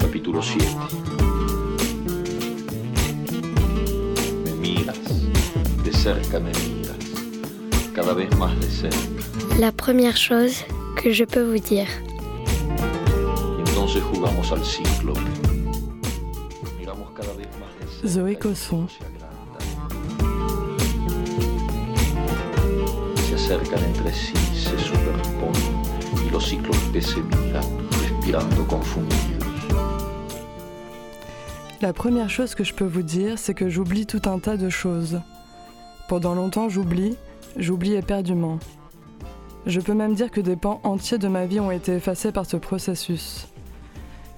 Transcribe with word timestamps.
Capítulo 0.00 0.42
7. 0.42 0.66
Me 4.44 4.52
miras, 4.54 4.98
de 5.84 5.92
cerca 5.92 6.40
me 6.40 6.50
miras, 6.50 6.96
cada 7.94 8.14
vez 8.14 8.36
más 8.36 8.58
de 8.58 8.68
cerca. 8.68 8.98
La 9.60 9.70
première 9.70 10.16
chose 10.16 10.64
que 11.00 11.12
je 11.12 11.24
peux 11.24 11.44
vous 11.44 11.60
dire. 11.60 11.86
Y 13.58 13.68
entonces 13.68 14.02
jugamos 14.12 14.50
al 14.50 14.64
ciclo. 14.64 15.14
Miramos 16.76 17.12
cada 17.12 17.32
vez 17.34 17.46
más 17.60 17.70
de 17.78 17.86
cerca. 17.86 18.08
Zoé 18.08 18.36
Cosson. 18.36 18.88
Se 23.28 23.34
acercan 23.36 23.84
entre 23.84 24.12
sí, 24.12 24.34
se 24.52 24.76
superponen 24.80 25.84
y 26.26 26.30
los 26.30 26.44
ciclos 26.44 26.76
que 26.92 27.00
se 27.00 27.20
miran, 27.22 27.83
La 31.82 31.92
première 31.92 32.30
chose 32.30 32.54
que 32.54 32.64
je 32.64 32.72
peux 32.72 32.86
vous 32.86 33.02
dire, 33.02 33.38
c'est 33.38 33.52
que 33.52 33.68
j'oublie 33.68 34.06
tout 34.06 34.22
un 34.24 34.38
tas 34.38 34.56
de 34.56 34.70
choses. 34.70 35.20
Pendant 36.08 36.34
longtemps, 36.34 36.70
j'oublie, 36.70 37.16
j'oublie 37.56 37.94
éperdument. 37.94 38.58
Je 39.66 39.80
peux 39.80 39.92
même 39.92 40.14
dire 40.14 40.30
que 40.30 40.40
des 40.40 40.56
pans 40.56 40.80
entiers 40.84 41.18
de 41.18 41.28
ma 41.28 41.44
vie 41.44 41.60
ont 41.60 41.70
été 41.70 41.92
effacés 41.92 42.32
par 42.32 42.46
ce 42.46 42.56
processus. 42.56 43.48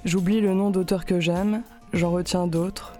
J'oublie 0.05 0.41
le 0.41 0.55
nom 0.55 0.71
d'auteurs 0.71 1.05
que 1.05 1.21
j'aime, 1.21 1.63
j'en 1.93 2.11
retiens 2.11 2.49
d'autres. 2.49 2.95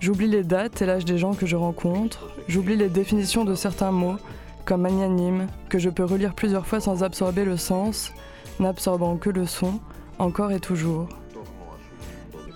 J'oublie 0.00 0.28
les 0.28 0.42
dates 0.42 0.82
et 0.82 0.86
l'âge 0.86 1.04
des 1.04 1.18
gens 1.18 1.34
que 1.34 1.46
je 1.46 1.56
rencontre. 1.56 2.30
J'oublie 2.48 2.76
les 2.76 2.88
définitions 2.88 3.44
de 3.44 3.54
certains 3.54 3.92
mots, 3.92 4.16
comme 4.64 4.82
magnanime, 4.82 5.46
que 5.68 5.78
je 5.78 5.90
peux 5.90 6.04
relire 6.04 6.34
plusieurs 6.34 6.66
fois 6.66 6.80
sans 6.80 7.04
absorber 7.04 7.44
le 7.44 7.56
sens, 7.56 8.12
n'absorbant 8.58 9.16
que 9.16 9.30
le 9.30 9.46
son, 9.46 9.80
encore 10.18 10.52
et 10.52 10.60
toujours. 10.60 11.08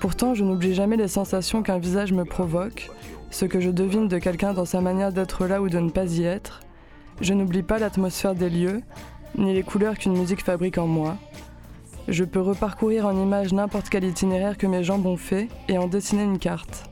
Pourtant, 0.00 0.34
je 0.34 0.44
n'oublie 0.44 0.74
jamais 0.74 0.96
les 0.96 1.08
sensations 1.08 1.62
qu'un 1.62 1.78
visage 1.78 2.12
me 2.12 2.24
provoque, 2.24 2.90
ce 3.30 3.44
que 3.44 3.60
je 3.60 3.70
devine 3.70 4.08
de 4.08 4.18
quelqu'un 4.18 4.54
dans 4.54 4.64
sa 4.64 4.80
manière 4.80 5.12
d'être 5.12 5.46
là 5.46 5.60
ou 5.60 5.68
de 5.68 5.78
ne 5.78 5.90
pas 5.90 6.06
y 6.06 6.24
être. 6.24 6.60
Je 7.20 7.34
n'oublie 7.34 7.62
pas 7.62 7.78
l'atmosphère 7.78 8.34
des 8.34 8.48
lieux, 8.48 8.80
ni 9.36 9.52
les 9.52 9.62
couleurs 9.62 9.98
qu'une 9.98 10.16
musique 10.16 10.42
fabrique 10.42 10.78
en 10.78 10.86
moi. 10.86 11.16
Je 12.08 12.24
peux 12.24 12.40
reparcourir 12.40 13.06
en 13.06 13.14
images 13.14 13.52
n'importe 13.52 13.90
quel 13.90 14.04
itinéraire 14.04 14.56
que 14.56 14.66
mes 14.66 14.82
jambes 14.82 15.06
ont 15.06 15.18
fait 15.18 15.48
et 15.68 15.78
en 15.78 15.86
dessiner 15.86 16.24
une 16.24 16.38
carte. 16.38 16.90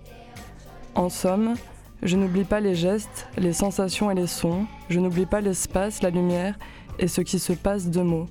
En 0.94 1.08
somme, 1.08 1.54
je 2.02 2.16
n'oublie 2.16 2.44
pas 2.44 2.60
les 2.60 2.74
gestes, 2.74 3.26
les 3.36 3.52
sensations 3.52 4.10
et 4.10 4.14
les 4.14 4.26
sons, 4.26 4.66
je 4.90 5.00
n'oublie 5.00 5.26
pas 5.26 5.40
l'espace, 5.40 6.02
la 6.02 6.10
lumière 6.10 6.58
et 6.98 7.08
ce 7.08 7.22
qui 7.22 7.38
se 7.38 7.52
passe 7.52 7.88
de 7.88 8.02
mots. 8.02 8.28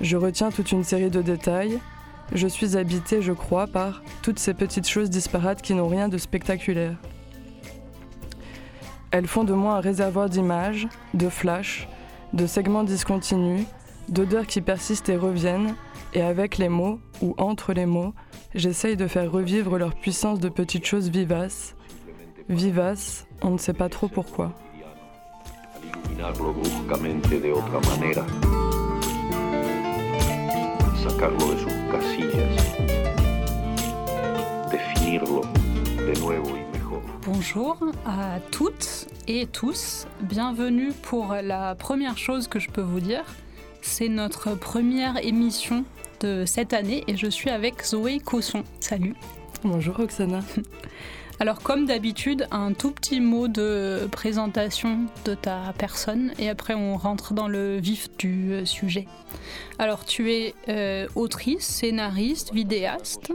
Je 0.00 0.16
retiens 0.16 0.50
toute 0.50 0.72
une 0.72 0.84
série 0.84 1.10
de 1.10 1.22
détails, 1.22 1.78
je 2.34 2.46
suis 2.46 2.76
habité, 2.76 3.20
je 3.20 3.32
crois, 3.32 3.66
par 3.66 4.02
toutes 4.22 4.38
ces 4.38 4.54
petites 4.54 4.88
choses 4.88 5.10
disparates 5.10 5.60
qui 5.60 5.74
n'ont 5.74 5.88
rien 5.88 6.08
de 6.08 6.16
spectaculaire. 6.16 6.96
Elles 9.10 9.26
font 9.26 9.44
de 9.44 9.52
moi 9.52 9.74
un 9.76 9.80
réservoir 9.80 10.30
d'images, 10.30 10.88
de 11.12 11.28
flashs, 11.28 11.88
de 12.32 12.46
segments 12.46 12.84
discontinus, 12.84 13.66
d'odeurs 14.08 14.46
qui 14.46 14.62
persistent 14.62 15.10
et 15.10 15.16
reviennent, 15.16 15.74
et 16.14 16.22
avec 16.22 16.56
les 16.56 16.70
mots, 16.70 16.98
ou 17.20 17.34
entre 17.36 17.74
les 17.74 17.86
mots, 17.86 18.14
j'essaye 18.54 18.96
de 18.96 19.06
faire 19.06 19.30
revivre 19.30 19.76
leur 19.76 19.94
puissance 19.94 20.40
de 20.40 20.48
petites 20.48 20.86
choses 20.86 21.10
vivaces. 21.10 21.74
Vivaces, 22.48 23.26
on 23.42 23.50
ne 23.50 23.58
sait 23.58 23.74
pas 23.74 23.90
trop 23.90 24.08
pourquoi. 24.08 24.52
Sacarlo 31.02 31.52
de 31.52 31.58
sus 31.58 31.72
casillas, 31.90 32.56
definirlo 34.70 35.42
de 35.96 36.20
nuevo 36.20 36.56
y 36.56 36.78
mejor. 36.78 37.02
Bonjour 37.26 37.76
à 38.06 38.38
toutes 38.52 39.08
et 39.26 39.46
tous, 39.46 40.06
bienvenue 40.20 40.92
pour 40.92 41.34
la 41.34 41.74
première 41.74 42.18
chose 42.18 42.46
que 42.46 42.60
je 42.60 42.70
peux 42.70 42.82
vous 42.82 43.00
dire. 43.00 43.24
C'est 43.80 44.08
notre 44.08 44.54
première 44.54 45.16
émission 45.24 45.84
de 46.20 46.44
cette 46.46 46.72
année 46.72 47.02
et 47.08 47.16
je 47.16 47.26
suis 47.26 47.50
avec 47.50 47.84
Zoé 47.84 48.20
Cosson. 48.20 48.62
Salut. 48.78 49.16
Bonjour 49.64 49.96
Roxana. 49.96 50.40
Alors 51.40 51.60
comme 51.60 51.86
d'habitude, 51.86 52.46
un 52.50 52.72
tout 52.72 52.92
petit 52.92 53.20
mot 53.20 53.48
de 53.48 54.08
présentation 54.12 55.00
de 55.24 55.34
ta 55.34 55.72
personne 55.76 56.32
et 56.38 56.48
après 56.48 56.74
on 56.74 56.96
rentre 56.96 57.34
dans 57.34 57.48
le 57.48 57.78
vif 57.78 58.08
du 58.18 58.52
euh, 58.52 58.64
sujet. 58.64 59.06
Alors 59.78 60.04
tu 60.04 60.32
es 60.32 60.54
euh, 60.68 61.08
autrice, 61.16 61.64
scénariste, 61.64 62.52
vidéaste. 62.52 63.32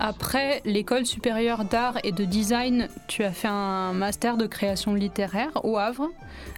Après 0.00 0.62
l'école 0.64 1.06
supérieure 1.06 1.64
d'art 1.64 1.98
et 2.04 2.12
de 2.12 2.24
design, 2.24 2.88
tu 3.08 3.24
as 3.24 3.32
fait 3.32 3.48
un 3.48 3.92
master 3.92 4.36
de 4.36 4.46
création 4.46 4.94
littéraire 4.94 5.50
au 5.64 5.76
Havre 5.76 6.08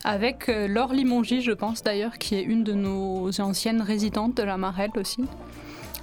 avec 0.05 0.49
euh, 0.49 0.69
Laure 0.69 0.93
Limongi, 0.93 1.41
je 1.41 1.53
pense 1.53 1.83
d'ailleurs, 1.83 2.19
qui 2.19 2.35
est 2.35 2.43
une 2.43 2.65
de 2.65 2.75
nos 2.75 3.41
anciennes 3.41 3.81
résidentes 3.81 4.37
de 4.37 4.43
la 4.43 4.59
Marelle 4.59 4.91
aussi. 4.97 5.25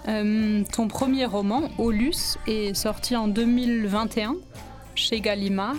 Euh, 0.08 0.64
ton 0.72 0.88
premier 0.88 1.26
roman, 1.26 1.70
Olus, 1.78 2.38
est 2.48 2.74
sorti 2.74 3.16
en 3.16 3.28
2021 3.28 4.36
chez 4.96 5.20
Gallimard 5.20 5.76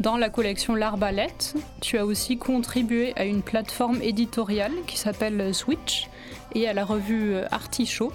dans 0.00 0.16
la 0.16 0.30
collection 0.30 0.74
L'Arbalète. 0.74 1.54
Tu 1.80 1.98
as 1.98 2.06
aussi 2.06 2.38
contribué 2.38 3.12
à 3.16 3.24
une 3.24 3.42
plateforme 3.42 4.00
éditoriale 4.02 4.72
qui 4.86 4.96
s'appelle 4.96 5.54
Switch 5.54 6.08
et 6.54 6.66
à 6.68 6.72
la 6.72 6.84
revue 6.84 7.36
Artichaut. 7.50 8.12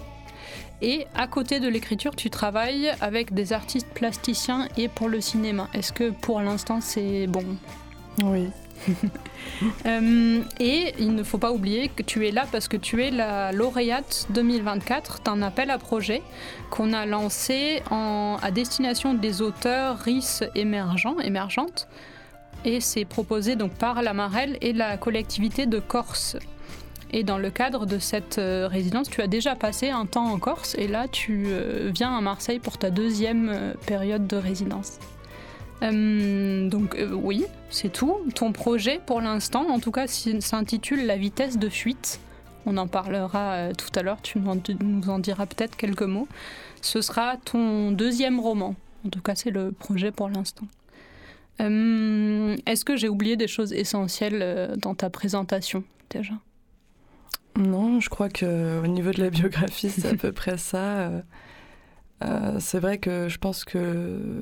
Et 0.80 1.06
à 1.14 1.26
côté 1.26 1.60
de 1.60 1.68
l'écriture, 1.68 2.14
tu 2.14 2.30
travailles 2.30 2.92
avec 3.00 3.34
des 3.34 3.52
artistes 3.52 3.88
plasticiens 3.94 4.68
et 4.76 4.88
pour 4.88 5.08
le 5.08 5.20
cinéma. 5.20 5.68
Est-ce 5.74 5.92
que 5.92 6.10
pour 6.10 6.40
l'instant 6.40 6.80
c'est 6.80 7.26
bon? 7.26 7.44
Oui. 8.22 8.48
Euh, 9.86 10.42
et 10.60 10.94
il 10.98 11.14
ne 11.14 11.22
faut 11.22 11.38
pas 11.38 11.52
oublier 11.52 11.88
que 11.88 12.02
tu 12.02 12.26
es 12.26 12.30
là 12.30 12.44
parce 12.52 12.68
que 12.68 12.76
tu 12.76 13.02
es 13.02 13.10
la 13.10 13.50
lauréate 13.50 14.26
2024 14.30 15.22
d'un 15.24 15.42
appel 15.42 15.70
à 15.70 15.78
projet 15.78 16.22
qu'on 16.70 16.92
a 16.92 17.06
lancé 17.06 17.82
à 17.90 18.50
destination 18.50 19.14
des 19.14 19.40
auteurs 19.40 19.98
RIS 19.98 20.44
émergents, 20.54 21.18
émergentes. 21.20 21.88
Et 22.64 22.80
c'est 22.80 23.04
proposé 23.04 23.56
donc 23.56 23.72
par 23.72 24.02
la 24.02 24.12
Marelle 24.12 24.58
et 24.60 24.72
la 24.72 24.96
collectivité 24.96 25.66
de 25.66 25.78
Corse. 25.78 26.36
Et 27.10 27.22
dans 27.24 27.38
le 27.38 27.50
cadre 27.50 27.86
de 27.86 27.98
cette 27.98 28.38
euh, 28.38 28.68
résidence, 28.68 29.08
tu 29.08 29.22
as 29.22 29.28
déjà 29.28 29.56
passé 29.56 29.88
un 29.88 30.04
temps 30.04 30.26
en 30.26 30.38
Corse 30.38 30.74
et 30.76 30.88
là 30.88 31.08
tu 31.08 31.46
euh, 31.46 31.90
viens 31.94 32.16
à 32.16 32.20
Marseille 32.20 32.58
pour 32.58 32.76
ta 32.76 32.90
deuxième 32.90 33.74
période 33.86 34.26
de 34.26 34.36
résidence. 34.36 34.98
Euh, 35.82 36.68
donc 36.68 36.96
euh, 36.96 37.12
oui, 37.12 37.44
c'est 37.70 37.92
tout. 37.92 38.16
Ton 38.34 38.52
projet 38.52 39.00
pour 39.04 39.20
l'instant, 39.20 39.68
en 39.68 39.78
tout 39.78 39.92
cas, 39.92 40.06
s'intitule 40.06 41.06
La 41.06 41.16
vitesse 41.16 41.58
de 41.58 41.68
fuite. 41.68 42.20
On 42.66 42.76
en 42.76 42.88
parlera 42.88 43.52
euh, 43.52 43.72
tout 43.72 43.90
à 43.94 44.02
l'heure, 44.02 44.20
tu 44.22 44.38
nous 44.38 45.08
en, 45.08 45.18
diras 45.18 45.46
peut-être 45.46 45.76
quelques 45.76 46.02
mots. 46.02 46.28
Ce 46.82 47.00
sera 47.00 47.36
ton 47.36 47.92
deuxième 47.92 48.40
roman. 48.40 48.74
En 49.06 49.10
tout 49.10 49.22
cas, 49.22 49.34
c'est 49.34 49.50
le 49.50 49.72
projet 49.72 50.10
pour 50.10 50.28
l'instant. 50.28 50.66
Est-ce 51.60 52.84
que 52.84 52.96
j'ai 52.96 53.08
oublié 53.08 53.36
des 53.36 53.48
choses 53.48 53.72
essentielles 53.72 54.76
dans 54.80 54.94
ta 54.94 55.10
présentation 55.10 55.82
déjà? 56.08 56.34
Non, 57.56 57.98
je 57.98 58.08
crois 58.08 58.28
que 58.28 58.80
au 58.80 58.86
niveau 58.86 59.10
de 59.10 59.20
la 59.20 59.30
biographie, 59.30 59.90
c'est 59.90 60.06
à 60.06 60.14
peu 60.14 60.30
près 60.32 60.56
ça. 60.56 61.10
C'est 62.60 62.78
vrai 62.78 62.98
que 62.98 63.28
je 63.28 63.38
pense 63.38 63.64
que 63.64 64.40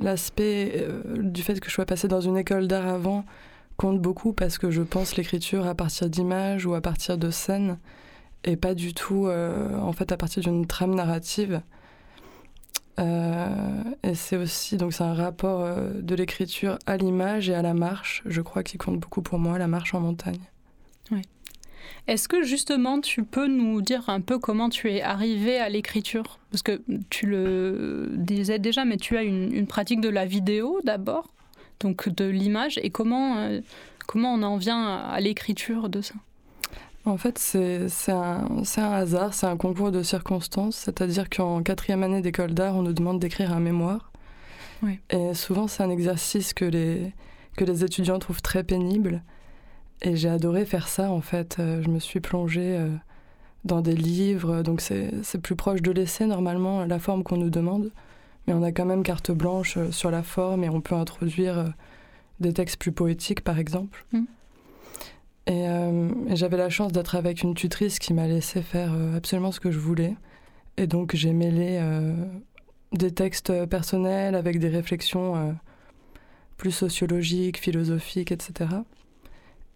l'aspect 0.00 0.72
euh, 0.76 1.02
du 1.22 1.42
fait 1.42 1.60
que 1.60 1.68
je 1.68 1.74
sois 1.74 1.86
passée 1.86 2.08
dans 2.08 2.20
une 2.20 2.36
école 2.36 2.66
d'art 2.68 2.86
avant 2.86 3.24
compte 3.76 4.00
beaucoup 4.00 4.32
parce 4.32 4.58
que 4.58 4.70
je 4.70 4.82
pense 4.82 5.16
l'écriture 5.16 5.66
à 5.66 5.74
partir 5.74 6.10
d'images 6.10 6.66
ou 6.66 6.74
à 6.74 6.80
partir 6.80 7.16
de 7.16 7.30
scènes 7.30 7.78
et 8.44 8.56
pas 8.56 8.74
du 8.74 8.94
tout 8.94 9.26
euh, 9.26 9.78
en 9.78 9.92
fait 9.92 10.12
à 10.12 10.16
partir 10.16 10.42
d'une 10.42 10.66
trame 10.66 10.94
narrative. 10.94 11.62
Euh, 12.98 13.82
et 14.02 14.14
c'est 14.14 14.36
aussi 14.36 14.76
donc 14.76 14.92
c'est 14.92 15.04
un 15.04 15.14
rapport 15.14 15.66
de 15.94 16.14
l'écriture 16.14 16.78
à 16.86 16.96
l'image 16.96 17.48
et 17.48 17.54
à 17.54 17.62
la 17.62 17.72
marche, 17.72 18.22
je 18.26 18.42
crois, 18.42 18.62
qui 18.62 18.76
compte 18.76 19.00
beaucoup 19.00 19.22
pour 19.22 19.38
moi, 19.38 19.58
la 19.58 19.68
marche 19.68 19.94
en 19.94 20.00
montagne. 20.00 20.40
Est-ce 22.06 22.28
que 22.28 22.42
justement 22.42 23.00
tu 23.00 23.22
peux 23.22 23.46
nous 23.46 23.82
dire 23.82 24.08
un 24.08 24.20
peu 24.20 24.38
comment 24.38 24.68
tu 24.68 24.90
es 24.90 25.02
arrivé 25.02 25.58
à 25.58 25.68
l'écriture? 25.68 26.38
Parce 26.50 26.62
que 26.62 26.82
tu 27.10 27.26
le 27.26 28.10
disais 28.14 28.58
déjà, 28.58 28.84
mais 28.84 28.96
tu 28.96 29.16
as 29.16 29.22
une, 29.22 29.52
une 29.52 29.66
pratique 29.66 30.00
de 30.00 30.08
la 30.08 30.26
vidéo 30.26 30.80
d'abord, 30.84 31.28
donc 31.80 32.08
de 32.08 32.24
l'image, 32.24 32.78
et 32.82 32.90
comment, 32.90 33.38
euh, 33.38 33.60
comment 34.06 34.34
on 34.34 34.42
en 34.42 34.56
vient 34.56 34.82
à, 34.98 35.20
l'écriture 35.20 35.88
de 35.88 36.00
ça? 36.00 36.14
En 37.06 37.16
fait, 37.16 37.38
c'est 37.38 38.12
un, 38.12 38.46
un 38.76 38.92
hasard, 38.92 39.32
c'est 39.32 39.46
un 39.46 39.56
concours 39.56 39.90
de 39.90 40.02
circonstances, 40.02 40.76
c'est-à-dire 40.76 41.30
qu'en 41.30 41.62
quatrième 41.62 42.02
année 42.02 42.20
d'école 42.20 42.52
d'art, 42.52 42.76
on 42.76 42.82
nous 42.82 42.92
demande 42.92 43.18
d'écrire 43.18 43.52
un 43.52 43.60
mémoire. 43.60 44.12
Oui. 44.82 44.98
Et 45.10 45.32
souvent, 45.34 45.66
c'est 45.66 45.82
un 45.82 45.90
exercice 45.90 46.52
que 46.52 46.66
les, 46.66 47.12
que 47.56 47.64
les 47.64 47.84
étudiants 47.84 48.18
trouvent 48.18 48.42
très 48.42 48.64
pénible. 48.64 49.22
Et 50.02 50.16
j'ai 50.16 50.28
adoré 50.28 50.64
faire 50.64 50.88
ça, 50.88 51.10
en 51.10 51.20
fait. 51.20 51.56
Euh, 51.58 51.82
Je 51.82 51.88
me 51.88 51.98
suis 51.98 52.20
plongée 52.20 52.76
euh, 52.78 52.88
dans 53.64 53.80
des 53.80 53.94
livres. 53.94 54.62
Donc 54.62 54.80
c'est 54.80 55.38
plus 55.42 55.56
proche 55.56 55.82
de 55.82 55.90
l'essai 55.90 56.26
normalement, 56.26 56.84
la 56.84 56.98
forme 56.98 57.22
qu'on 57.22 57.36
nous 57.36 57.50
demande. 57.50 57.90
Mais 58.46 58.54
on 58.54 58.62
a 58.62 58.72
quand 58.72 58.86
même 58.86 59.02
carte 59.02 59.30
blanche 59.30 59.78
sur 59.90 60.10
la 60.10 60.22
forme 60.22 60.64
et 60.64 60.70
on 60.70 60.80
peut 60.80 60.94
introduire 60.94 61.72
des 62.40 62.54
textes 62.54 62.78
plus 62.78 62.92
poétiques 62.92 63.42
par 63.42 63.58
exemple. 63.58 64.06
Mm. 64.12 64.24
Et, 65.46 65.64
et 66.30 66.36
j'avais 66.36 66.56
la 66.56 66.70
chance 66.70 66.92
d'être 66.92 67.16
avec 67.16 67.42
une 67.42 67.54
tutrice 67.54 67.98
qui 67.98 68.14
m'a 68.14 68.26
laissé 68.26 68.62
faire 68.62 68.92
absolument 69.14 69.52
ce 69.52 69.60
que 69.60 69.70
je 69.70 69.78
voulais. 69.78 70.16
Et 70.78 70.86
donc 70.86 71.14
j'ai 71.14 71.34
mêlé 71.34 71.82
des 72.92 73.10
textes 73.10 73.66
personnels 73.66 74.34
avec 74.34 74.58
des 74.58 74.68
réflexions 74.68 75.54
plus 76.56 76.72
sociologiques, 76.72 77.58
philosophiques, 77.58 78.32
etc. 78.32 78.68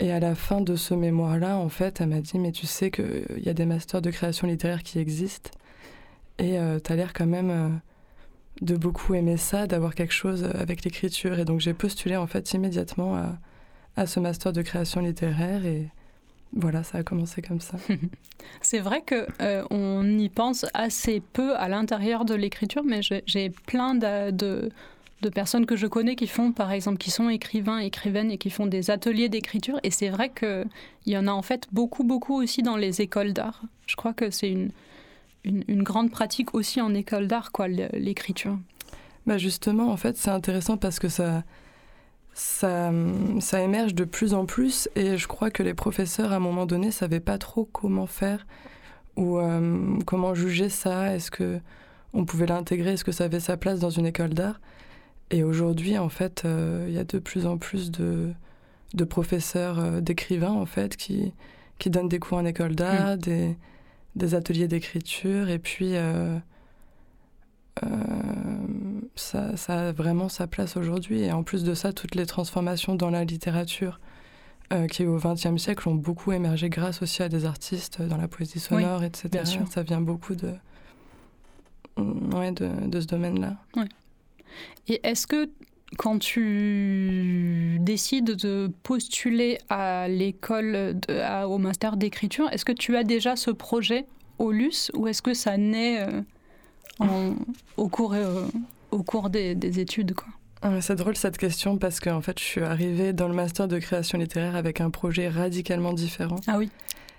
Et 0.01 0.11
à 0.11 0.21
la 0.21 0.35
fin 0.35 0.61
de 0.61 0.75
ce 0.77 0.95
mémoire-là, 0.95 1.57
en 1.57 1.69
fait, 1.69 2.01
elle 2.01 2.09
m'a 2.09 2.21
dit 2.21 2.39
Mais 2.39 2.53
tu 2.53 2.67
sais 2.67 2.91
qu'il 2.91 3.39
y 3.39 3.49
a 3.49 3.55
des 3.55 3.67
masters 3.67 4.03
de 4.03 4.11
création 4.11 4.47
littéraire 4.47 4.83
qui 4.83 4.99
existent. 4.99 5.51
Et 6.39 6.59
euh, 6.59 6.81
tu 6.83 6.93
as 6.93 6.97
l'air 6.97 7.13
quand 7.13 7.27
même 7.27 7.51
euh, 7.51 7.69
de 8.61 8.77
beaucoup 8.77 9.15
aimer 9.15 9.37
ça, 9.37 9.67
d'avoir 9.67 9.95
quelque 9.95 10.13
chose 10.13 10.45
avec 10.55 10.85
l'écriture. 10.85 11.39
Et 11.39 11.45
donc 11.45 11.61
j'ai 11.61 11.75
postulé 11.75 12.17
en 12.17 12.27
fait 12.27 12.53
immédiatement 12.55 13.15
à, 13.17 13.39
à, 13.97 14.07
ce 14.07 14.19
master 14.19 14.53
de 14.53 14.63
création 14.63 15.01
littéraire. 15.01 15.65
Et 15.65 15.89
voilà, 16.53 16.83
ça 16.83 16.99
a 16.99 17.03
commencé 17.05 17.41
comme 17.41 17.61
ça. 17.61 17.77
C'est 18.61 18.81
vrai 18.81 19.03
que 19.03 19.27
euh, 19.41 19.65
on 19.71 20.19
y 20.19 20.29
pense 20.29 20.67
assez 20.75 21.23
peu 21.33 21.57
à 21.57 21.69
l'intérieur 21.69 22.25
de 22.25 22.35
l'écriture, 22.35 22.83
mais 22.85 23.01
j'ai 23.03 23.51
plein 23.51 23.95
de 23.95 24.71
personnes 25.29 25.67
que 25.67 25.77
je 25.77 25.87
connais 25.87 26.17
qui 26.17 26.27
font, 26.27 26.53
par 26.53 26.73
exemple, 26.73 26.99
qui 26.99 27.11
sont 27.11 27.29
écrivains, 27.29 27.79
écrivaines 27.79 28.31
et 28.31 28.39
qui 28.39 28.51
font 28.51 28.67
des 28.67 28.91
ateliers 28.91 29.29
d'écriture. 29.29 29.79
Et 29.83 29.91
c'est 29.91 30.09
vrai 30.09 30.31
qu'il 30.31 30.67
y 31.07 31.17
en 31.17 31.27
a 31.27 31.33
en 31.33 31.43
fait 31.43 31.67
beaucoup, 31.73 32.05
beaucoup 32.05 32.35
aussi 32.35 32.63
dans 32.63 32.77
les 32.77 33.01
écoles 33.01 33.33
d'art. 33.33 33.63
Je 33.87 33.97
crois 33.97 34.13
que 34.13 34.31
c'est 34.31 34.51
une, 34.51 34.71
une, 35.45 35.83
grande 35.83 36.11
pratique 36.11 36.55
aussi 36.55 36.81
en 36.81 36.95
école 36.95 37.27
d'art, 37.27 37.53
quoi, 37.53 37.69
l'écriture. 37.69 38.59
Bah 39.27 39.39
justement, 39.39 39.91
en 39.91 39.97
fait, 39.97 40.17
c'est 40.17 40.31
intéressant 40.31 40.77
parce 40.77 40.99
que 40.99 41.09
ça, 41.09 41.45
ça, 42.35 42.91
émerge 43.61 43.95
de 43.95 44.05
plus 44.05 44.35
en 44.35 44.47
plus 44.47 44.89
et 44.97 45.17
je 45.17 45.29
crois 45.29 45.51
que 45.51 45.63
les 45.63 45.75
professeurs, 45.75 46.33
à 46.33 46.37
un 46.37 46.41
moment 46.41 46.67
donné, 46.67 46.91
savaient 46.91 47.21
pas 47.21 47.39
trop 47.39 47.65
comment 47.65 48.07
faire 48.07 48.47
ou 49.17 49.39
euh, 49.39 49.99
comment 50.07 50.35
juger 50.35 50.69
ça. 50.69 51.15
Est-ce 51.15 51.31
que 51.31 51.61
on 52.13 52.25
pouvait 52.25 52.47
l'intégrer? 52.47 52.93
Est-ce 52.93 53.05
que 53.05 53.13
ça 53.13 53.25
avait 53.25 53.41
sa 53.41 53.57
place 53.57 53.81
dans 53.81 53.91
une 53.91 54.07
école 54.07 54.35
d'art? 54.35 54.61
Et 55.35 55.43
aujourd'hui, 55.43 55.99
en 55.99 56.09
fait, 56.09 56.45
euh, 56.45 56.87
il 56.87 56.95
y 56.95 56.99
a 56.99 57.03
de 57.03 57.19
plus 57.19 57.45
en 57.45 57.59
plus 57.59 57.91
de, 57.91 58.33
de 58.95 59.05
professeurs, 59.05 59.81
euh, 59.81 60.01
d'écrivains, 60.01 60.53
en 60.53 60.65
fait, 60.65 60.97
qui, 60.97 61.33
qui 61.81 61.91
donnent 61.91 62.09
des 62.09 62.21
cours 62.21 62.39
en 62.39 62.45
école 62.45 62.77
d'art, 62.77 63.17
mm. 63.17 63.19
des, 63.19 63.57
des, 64.15 64.35
ateliers 64.37 64.69
d'écriture. 64.69 65.49
Et 65.49 65.59
puis, 65.59 65.97
euh, 65.97 66.39
ça, 69.17 69.57
ça, 69.57 69.89
a 69.89 69.93
vraiment 69.93 70.29
sa 70.29 70.47
place 70.47 70.77
aujourd'hui. 70.77 71.23
Et 71.23 71.33
en 71.33 71.43
plus 71.43 71.65
de 71.65 71.75
ça, 71.75 71.93
toutes 71.93 72.15
les 72.15 72.27
transformations 72.27 72.95
dans 72.95 73.11
la 73.11 73.25
littérature 73.25 73.99
qui, 74.91 75.05
au 75.05 75.19
XXe 75.19 75.57
siècle, 75.57 75.89
ont 75.89 75.95
beaucoup 75.95 76.33
émergé 76.33 76.69
grâce 76.69 77.03
aussi 77.03 77.23
à 77.23 77.29
des 77.29 77.45
artistes 77.45 78.03
dans 78.03 78.17
la 78.17 78.27
poésie 78.27 78.59
sonore, 78.59 79.05
etc. 79.05 79.45
Ça 79.71 79.83
vient 79.83 80.01
beaucoup 80.01 80.35
de, 80.35 80.53
ouais, 81.97 82.51
de, 82.51 82.69
de 82.87 83.01
ce 83.01 83.07
domaine-là. 83.07 83.57
Ouais. 83.77 83.87
Et 84.89 85.01
est-ce 85.03 85.27
que 85.27 85.51
quand 85.97 86.19
tu 86.19 87.79
décides 87.81 88.37
de 88.37 88.71
postuler 88.83 89.59
à 89.69 90.09
l'école, 90.09 90.97
au 91.47 91.59
master 91.59 91.97
d'écriture, 91.97 92.49
est-ce 92.53 92.65
que 92.65 92.73
tu 92.73 92.97
as 92.97 93.05
déjà 93.05 93.37
ce 93.37 93.51
projet 93.51 94.07
au 94.39 94.53
LUS 94.53 94.91
ou 94.95 95.07
est-ce 95.07 95.23
que 95.23 95.35
ça 95.35 95.57
naît 95.57 96.07
euh, 97.01 97.33
au 97.77 97.89
cours, 97.89 98.15
euh, 98.15 98.47
au 98.91 99.03
cours 99.03 99.31
des, 99.31 99.81
études 99.81 100.15
quoi? 100.15 100.29
Ah, 100.63 100.81
c'est 100.81 100.97
drôle 100.97 101.17
cette 101.17 101.37
question 101.37 101.77
parce 101.77 102.01
que 102.01 102.09
en 102.09 102.23
fait, 102.23 102.39
je 102.39 102.45
suis 102.45 102.63
arrivée 102.63 103.13
dans 103.13 103.29
le 103.29 103.35
master 103.35 103.69
de 103.69 103.79
création 103.79 104.17
littéraire 104.17 104.57
avec 104.57 104.81
un 104.81 104.89
projet 104.89 105.29
radicalement 105.29 105.93
différent. 105.93 106.37
Ah 106.47 106.57
oui. 106.57 106.71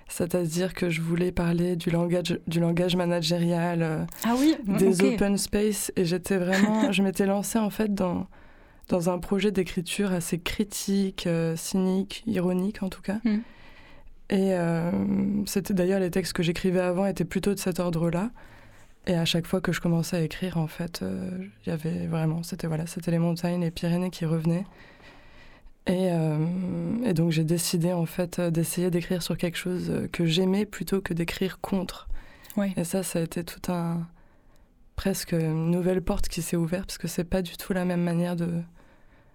C'est-à-dire 0.08 0.74
que 0.74 0.90
je 0.90 1.02
voulais 1.02 1.32
parler 1.32 1.76
du 1.76 1.90
langage, 1.90 2.40
du 2.48 2.60
langage 2.60 2.96
managérial, 2.96 3.82
euh, 3.82 4.06
ah 4.24 4.36
oui, 4.38 4.56
des 4.66 5.04
open 5.04 5.38
space, 5.38 5.92
et 5.96 6.06
j'étais 6.06 6.38
vraiment, 6.38 6.92
je 6.92 7.02
m'étais 7.02 7.26
lancée 7.26 7.60
en 7.60 7.70
fait 7.70 7.94
dans 7.94 8.28
dans 8.88 9.10
un 9.10 9.18
projet 9.18 9.52
d'écriture 9.52 10.14
assez 10.14 10.38
critique, 10.38 11.26
euh, 11.26 11.56
cynique, 11.56 12.22
ironique 12.28 12.84
en 12.84 12.90
tout 12.90 13.02
cas. 13.02 13.18
Hmm. 13.24 13.40
Et 14.30 14.54
euh, 14.54 14.92
c'était 15.48 15.74
d'ailleurs 15.74 16.00
les 16.00 16.12
textes 16.12 16.34
que 16.34 16.44
j'écrivais 16.44 16.82
avant 16.82 17.08
étaient 17.08 17.26
plutôt 17.26 17.56
de 17.56 17.60
cet 17.60 17.80
ordre-là. 17.80 18.30
Et 19.08 19.16
à 19.16 19.26
chaque 19.26 19.48
fois 19.48 19.60
que 19.60 19.72
je 19.72 19.82
commençais 19.82 20.18
à 20.18 20.22
écrire, 20.22 20.58
en 20.58 20.68
fait, 20.68 21.04
il 21.04 21.70
y 21.70 21.72
avait 21.72 22.08
vraiment, 22.08 22.42
c'était 22.42 22.66
voilà, 22.66 22.88
c'était 22.88 23.12
les 23.12 23.20
montagnes, 23.20 23.62
les 23.62 23.70
Pyrénées 23.70 24.10
qui 24.10 24.26
revenaient. 24.26 24.66
Euh, 25.90 26.46
et, 27.04 27.14
donc 27.14 27.32
j'ai 27.32 27.44
décidé 27.44 27.94
en 27.94 28.06
fait 28.06 28.42
d'essayer 28.42 28.90
d'écrire 28.90 29.22
sur 29.22 29.38
quelque 29.38 29.58
chose 29.58 30.08
que 30.12 30.26
j'aimais 30.26 30.66
plutôt 30.66 31.02
que 31.02 31.14
d'écrire 31.14 31.60
contre. 31.60 32.08
Et 32.78 32.86
ça, 32.86 33.04
ça 33.04 33.20
a 33.20 33.22
été 33.22 33.44
tout 33.44 33.72
un 33.72 34.08
presque 34.96 35.34
une 35.34 35.72
nouvelle 35.72 36.02
porte 36.02 36.30
qui 36.30 36.42
s'est 36.42 36.56
ouverte 36.56 36.86
parce 36.86 36.98
que 36.98 37.10
c'est 37.10 37.26
pas 37.26 37.42
du 37.42 37.58
tout 37.58 37.74
la 37.74 37.84
même 37.84 38.02
manière 38.02 38.36
de 38.36 38.62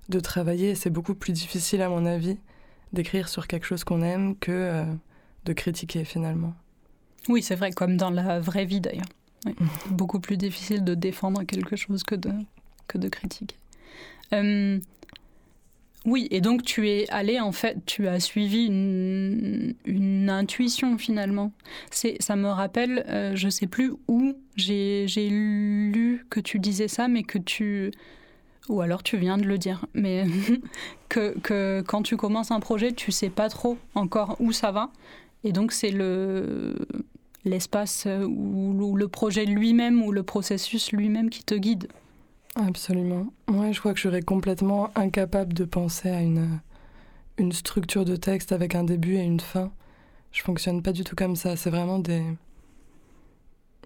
de 0.08 0.20
travailler. 0.20 0.75
C'est 0.75 0.91
beaucoup 0.91 1.14
plus 1.14 1.32
difficile 1.32 1.82
à 1.82 1.88
mon 1.88 2.05
avis 2.05 2.38
d'écrire 2.93 3.29
sur 3.29 3.46
quelque 3.46 3.67
chose 3.67 3.85
qu'on 3.85 4.03
aime 4.03 4.37
que 4.37 4.50
euh, 4.50 4.85
de 5.44 5.53
critiquer 5.53 6.05
finalement. 6.05 6.55
Oui, 7.29 7.43
c'est 7.43 7.55
vrai, 7.55 7.70
comme 7.70 7.96
dans 7.96 8.11
la 8.11 8.41
vraie 8.41 8.64
vie 8.64 8.81
d'ailleurs. 8.81 9.06
beaucoup 9.91 10.20
plus 10.20 10.37
difficile 10.37 10.85
de 10.85 10.94
défendre 10.94 11.44
quelque 11.44 11.76
chose 11.76 12.03
que 12.03 12.14
de 12.14 12.32
que 12.88 12.99
de 12.99 13.08
critiquer. 13.08 13.56
Euh, 14.32 14.79
oui, 16.10 16.26
et 16.32 16.40
donc 16.40 16.64
tu 16.64 16.88
es 16.88 17.08
allé, 17.10 17.38
en 17.38 17.52
fait, 17.52 17.78
tu 17.86 18.08
as 18.08 18.18
suivi 18.18 18.66
une, 18.66 20.28
intuition 20.28 20.98
finalement. 20.98 21.52
C'est, 21.92 22.16
ça 22.20 22.34
me 22.34 22.48
rappelle, 22.48 23.04
euh, 23.08 23.36
je 23.36 23.48
sais 23.48 23.68
plus 23.68 23.92
où 24.08 24.34
j'ai, 24.56 25.06
lu 25.30 26.26
que 26.28 26.40
tu 26.40 26.58
disais 26.58 26.88
ça, 26.88 27.06
mais 27.06 27.22
que 27.22 27.38
tu. 27.38 27.92
Ou 28.68 28.80
alors 28.80 29.04
tu 29.04 29.18
viens 29.18 29.38
de 29.38 29.44
le 29.44 29.56
dire, 29.56 29.86
mais 29.94 30.24
que, 31.08 31.38
que, 31.38 31.82
quand 31.86 32.02
tu 32.02 32.16
commences 32.16 32.50
un 32.50 32.60
projet, 32.60 32.90
tu 32.90 33.12
sais 33.12 33.31
pas 33.31 33.48
trop 33.48 33.79
encore 33.94 34.36
où 34.40 34.50
ça 34.50 34.72
va. 34.72 34.90
Et 35.44 35.52
donc 35.52 35.70
c'est 35.70 35.90
le, 35.93 36.74
l'espace 37.44 38.06
ou 38.06 38.96
le 38.96 39.08
projet 39.08 39.44
lui-même 39.44 40.02
ou 40.02 40.10
le 40.10 40.24
processus 40.24 40.90
lui-même 40.90 41.31
qui 41.31 41.44
te 41.44 41.55
guide. 41.55 41.86
Absolument. 42.56 43.32
Moi, 43.48 43.72
je 43.72 43.80
crois 43.80 43.92
que 43.92 43.98
je 43.98 44.08
serais 44.08 44.22
complètement 44.22 44.90
incapable 44.96 45.52
de 45.54 45.64
penser 45.64 46.10
à 46.10 46.20
une, 46.20 46.60
une 47.38 47.52
structure 47.52 48.04
de 48.04 48.16
texte 48.16 48.52
avec 48.52 48.74
un 48.74 48.84
début 48.84 49.16
et 49.16 49.22
une 49.22 49.40
fin. 49.40 49.72
Je 50.32 50.42
fonctionne 50.42 50.82
pas 50.82 50.92
du 50.92 51.04
tout 51.04 51.16
comme 51.16 51.36
ça. 51.36 51.56
C'est 51.56 51.70
vraiment 51.70 51.98
des. 51.98 52.24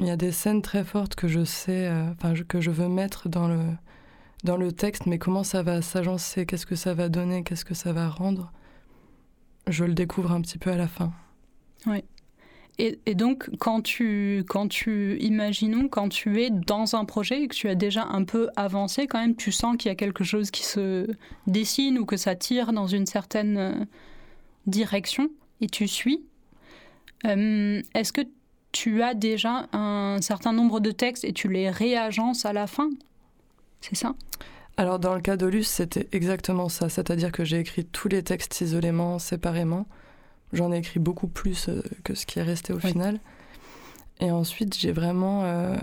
Il 0.01 0.07
y 0.07 0.11
a 0.11 0.17
des 0.17 0.33
scènes 0.33 0.63
très 0.63 0.83
fortes 0.83 1.15
que 1.15 1.29
je 1.29 1.45
sais, 1.45 1.87
euh, 1.87 2.11
enfin, 2.13 2.35
que 2.49 2.61
je 2.61 2.73
veux 2.73 2.89
mettre 2.89 3.29
dans 3.29 3.47
le, 3.47 3.61
dans 4.43 4.57
le 4.57 4.73
texte, 4.73 5.07
mais 5.07 5.19
comment 5.19 5.45
ça 5.45 5.63
va 5.63 5.83
s'agencer, 5.83 6.47
qu'est-ce 6.47 6.67
que 6.67 6.75
ça 6.75 6.95
va 6.95 7.09
donner, 7.09 7.45
qu'est-ce 7.45 7.65
que 7.65 7.75
ça 7.75 7.93
va 7.93 8.09
rendre, 8.09 8.53
je 9.69 9.85
le 9.85 9.95
découvre 9.95 10.33
un 10.33 10.41
petit 10.41 10.59
peu 10.59 10.71
à 10.71 10.77
la 10.77 10.89
fin. 10.89 11.13
Oui. 11.87 12.03
Et, 12.79 13.15
donc, 13.15 13.49
quand 13.59 13.83
tu, 13.83 14.45
quand 14.49 14.67
tu, 14.67 15.17
imaginons, 15.21 15.89
quand 15.89 16.09
tu 16.09 16.43
es 16.43 16.51
dans 16.51 16.97
un 16.97 17.05
projet 17.05 17.43
et 17.43 17.49
que 17.49 17.55
tu 17.55 17.69
as 17.69 17.77
déjà 17.77 18.05
un 18.05 18.25
peu 18.25 18.49
avancé, 18.57 19.07
quand 19.07 19.21
même, 19.21 19.37
tu 19.37 19.53
sens 19.53 19.77
qu'il 19.77 19.91
y 19.91 19.93
a 19.93 19.95
quelque 19.95 20.25
chose 20.25 20.51
qui 20.51 20.65
se 20.65 21.07
dessine 21.47 21.99
ou 21.99 22.05
que 22.05 22.17
ça 22.17 22.35
tire 22.35 22.73
dans 22.73 22.89
une 22.89 23.07
certaine 23.07 23.59
euh, 23.59 23.85
direction 24.67 25.31
et 25.61 25.69
tu 25.69 25.87
suis. 25.87 26.25
Euh, 27.27 27.81
est-ce 27.95 28.13
que 28.13 28.23
tu 28.73 29.03
as 29.03 29.15
déjà 29.15 29.69
un 29.73 30.21
certain 30.21 30.53
nombre 30.53 30.81
de 30.81 30.91
textes 30.91 31.25
et 31.25 31.33
tu 31.33 31.49
les 31.49 31.71
réagences 31.71 32.45
à 32.45 32.53
la 32.53 32.67
fin? 32.67 32.91
C'est 33.81 33.95
ça? 33.95 34.17
Alors, 34.77 34.99
dans 34.99 35.15
le 35.15 35.21
cas 35.21 35.37
d'Olus, 35.37 35.63
c'était 35.63 36.09
exactement 36.11 36.69
ça. 36.69 36.89
C'est-à-dire 36.89 37.31
que 37.31 37.45
j'ai 37.45 37.61
écrit 37.61 37.85
tous 37.85 38.09
les 38.09 38.25
textes 38.25 38.61
isolément, 38.61 39.21
séparément. 39.21 39.87
J'en 40.55 40.73
ai 40.73 40.79
écrit 40.79 41.01
beaucoup 41.01 41.27
plus 41.27 41.69
euh, 41.69 41.83
que 42.05 42.15
ce 42.15 42.27
qui 42.27 42.39
est 42.39 42.43
resté 42.43 42.73
au 42.73 42.79
final. 42.79 43.19
Et 44.21 44.31
ensuite, 44.31 44.77
j'ai 44.79 44.93
vraiment 44.93 45.43
euh, 45.45 45.77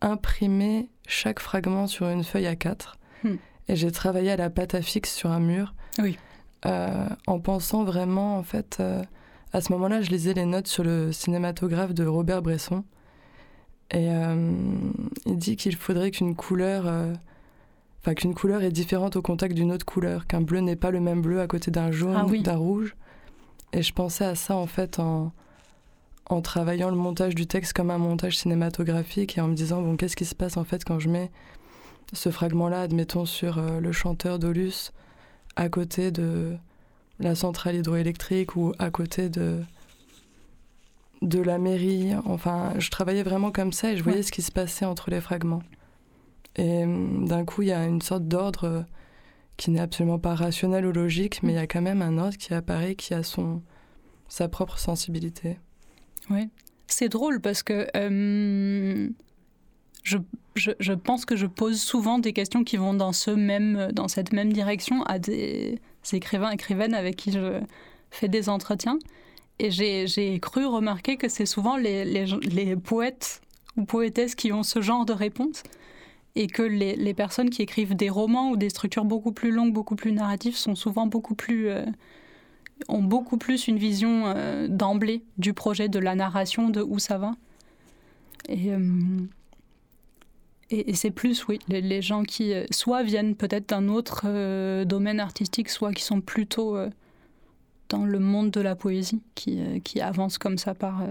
imprimé 0.00 0.88
chaque 1.06 1.40
fragment 1.40 1.86
sur 1.86 2.08
une 2.08 2.24
feuille 2.24 2.46
à 2.46 2.56
4 2.56 2.98
hmm. 3.24 3.34
Et 3.68 3.76
j'ai 3.76 3.90
travaillé 3.90 4.30
à 4.30 4.36
la 4.36 4.50
pâte 4.50 4.74
à 4.74 4.82
fixe 4.82 5.12
sur 5.12 5.30
un 5.30 5.40
mur. 5.40 5.74
Oui. 5.98 6.16
Euh, 6.66 7.06
en 7.26 7.40
pensant 7.40 7.84
vraiment, 7.84 8.38
en 8.38 8.42
fait, 8.42 8.82
à 9.52 9.60
ce 9.60 9.72
moment-là, 9.72 10.00
je 10.00 10.10
lisais 10.10 10.34
les 10.34 10.46
notes 10.46 10.68
sur 10.68 10.84
le 10.84 11.12
cinématographe 11.12 11.92
de 11.92 12.04
Robert 12.04 12.42
Bresson. 12.42 12.84
Et 13.90 14.08
il 15.26 15.36
dit 15.36 15.56
qu'il 15.56 15.76
faudrait 15.76 16.10
qu'une 16.10 16.34
couleur 16.34 16.86
enfin 18.02 18.14
qu'une 18.14 18.34
couleur 18.34 18.62
est 18.62 18.72
différente 18.72 19.16
au 19.16 19.22
contact 19.22 19.54
d'une 19.54 19.70
autre 19.70 19.86
couleur, 19.86 20.26
qu'un 20.26 20.40
bleu 20.40 20.60
n'est 20.60 20.76
pas 20.76 20.90
le 20.90 21.00
même 21.00 21.22
bleu 21.22 21.40
à 21.40 21.46
côté 21.46 21.70
d'un 21.70 21.92
jaune, 21.92 22.16
ou 22.16 22.34
ah 22.34 22.42
d'un 22.42 22.56
rouge. 22.56 22.96
Et 23.72 23.82
je 23.82 23.92
pensais 23.92 24.24
à 24.24 24.34
ça 24.34 24.54
en 24.54 24.66
fait 24.66 24.98
en, 24.98 25.32
en 26.26 26.40
travaillant 26.40 26.90
le 26.90 26.96
montage 26.96 27.34
du 27.34 27.46
texte 27.46 27.72
comme 27.72 27.90
un 27.90 27.98
montage 27.98 28.38
cinématographique 28.38 29.38
et 29.38 29.40
en 29.40 29.48
me 29.48 29.54
disant 29.54 29.82
bon 29.82 29.96
qu'est-ce 29.96 30.16
qui 30.16 30.24
se 30.24 30.34
passe 30.34 30.56
en 30.56 30.64
fait 30.64 30.84
quand 30.84 30.98
je 30.98 31.08
mets 31.08 31.30
ce 32.12 32.30
fragment-là, 32.30 32.82
admettons 32.82 33.24
sur 33.24 33.58
euh, 33.58 33.80
le 33.80 33.92
chanteur 33.92 34.38
d'Olus 34.38 34.92
à 35.56 35.68
côté 35.68 36.10
de 36.10 36.56
la 37.20 37.34
centrale 37.34 37.76
hydroélectrique 37.76 38.56
ou 38.56 38.74
à 38.78 38.90
côté 38.90 39.28
de 39.28 39.60
de 41.22 41.40
la 41.40 41.58
mairie? 41.58 42.12
Enfin, 42.26 42.74
je 42.78 42.90
travaillais 42.90 43.22
vraiment 43.22 43.52
comme 43.52 43.72
ça 43.72 43.92
et 43.92 43.96
je 43.96 44.02
voyais 44.02 44.22
ce 44.22 44.32
qui 44.32 44.42
se 44.42 44.52
passait 44.52 44.84
entre 44.84 45.08
les 45.10 45.20
fragments. 45.20 45.62
Et 46.56 46.84
hum, 46.84 47.26
d'un 47.26 47.44
coup, 47.44 47.62
il 47.62 47.68
y 47.68 47.72
a 47.72 47.86
une 47.86 48.02
sorte 48.02 48.24
d'ordre 48.24 48.64
euh, 48.64 48.82
qui 49.56 49.70
n'est 49.70 49.80
absolument 49.80 50.18
pas 50.18 50.34
rationnel 50.34 50.86
ou 50.86 50.92
logique, 50.92 51.42
mais 51.42 51.52
il 51.52 51.56
y 51.56 51.58
a 51.58 51.66
quand 51.66 51.82
même 51.82 52.02
un 52.02 52.18
ordre 52.18 52.36
qui 52.36 52.54
apparaît, 52.54 52.94
qui 52.94 53.14
a 53.14 53.22
son 53.22 53.62
sa 54.28 54.48
propre 54.48 54.78
sensibilité. 54.78 55.58
Oui, 56.30 56.48
c'est 56.86 57.10
drôle 57.10 57.40
parce 57.40 57.62
que 57.62 57.86
euh, 57.94 59.08
je, 60.02 60.18
je, 60.54 60.70
je, 60.78 60.92
pense 60.94 61.26
que 61.26 61.36
je 61.36 61.46
pose 61.46 61.80
souvent 61.80 62.18
des 62.18 62.32
questions 62.32 62.64
qui 62.64 62.78
vont 62.78 62.94
dans, 62.94 63.12
ce 63.12 63.30
même, 63.30 63.90
dans 63.92 64.08
cette 64.08 64.32
même 64.32 64.50
direction 64.50 65.02
à 65.02 65.18
des 65.18 65.80
écrivains, 66.12 66.50
écrivaines 66.50 66.94
avec 66.94 67.16
qui 67.16 67.32
je 67.32 67.60
fais 68.10 68.28
des 68.28 68.48
entretiens. 68.48 68.98
Et 69.58 69.70
j'ai 69.70 70.40
cru 70.40 70.64
remarquer 70.66 71.16
que 71.16 71.28
c'est 71.28 71.46
souvent 71.46 71.76
les, 71.76 72.04
les, 72.04 72.24
les, 72.24 72.74
poètes 72.74 73.42
ou 73.76 73.84
poétesses 73.84 74.34
qui 74.34 74.50
ont 74.50 74.62
ce 74.62 74.80
genre 74.80 75.04
de 75.04 75.12
réponse 75.12 75.62
et 76.34 76.46
que 76.46 76.62
les, 76.62 77.14
personnes 77.14 77.50
qui 77.50 77.62
écrivent 77.62 77.94
des 77.94 78.08
romans 78.08 78.50
ou 78.50 78.56
des 78.56 78.70
structures 78.70 79.04
beaucoup 79.04 79.32
plus 79.32 79.50
longues, 79.50 79.72
beaucoup 79.72 79.96
plus 79.96 80.12
narratives 80.12 80.56
sont 80.56 80.74
souvent 80.74 81.06
beaucoup 81.06 81.34
plus... 81.34 81.68
Euh, 81.68 81.84
ont 82.88 83.02
beaucoup 83.02 83.38
plus 83.38 83.68
une 83.68 83.76
vision 83.76 84.24
euh, 84.26 84.66
d'emblée 84.66 85.22
du 85.38 85.52
projet, 85.52 85.88
de 85.88 86.00
la 86.00 86.16
narration, 86.16 86.68
de 86.68 86.80
où 86.82 86.98
ça 86.98 87.16
va. 87.18 87.32
Et, 88.48 88.72
euh, 88.72 88.80
c'est 90.94 91.10
plus, 91.10 91.46
oui, 91.46 91.58
les, 91.68 92.02
gens 92.02 92.22
qui 92.22 92.54
soit 92.70 93.02
viennent 93.02 93.36
peut-être 93.36 93.68
d'un 93.68 93.88
autre 93.88 94.84
domaine 94.84 95.20
artistique, 95.20 95.68
soit 95.68 95.92
qui 95.92 96.02
sont 96.02 96.22
plutôt 96.22 96.78
dans 97.90 98.06
le 98.06 98.18
monde 98.18 98.50
de 98.50 98.60
la 98.62 98.74
poésie, 98.74 99.20
qui, 99.34 99.60
qui 99.82 100.00
avance 100.00 100.38
comme 100.38 100.56
ça 100.56 100.74
par 100.74 101.02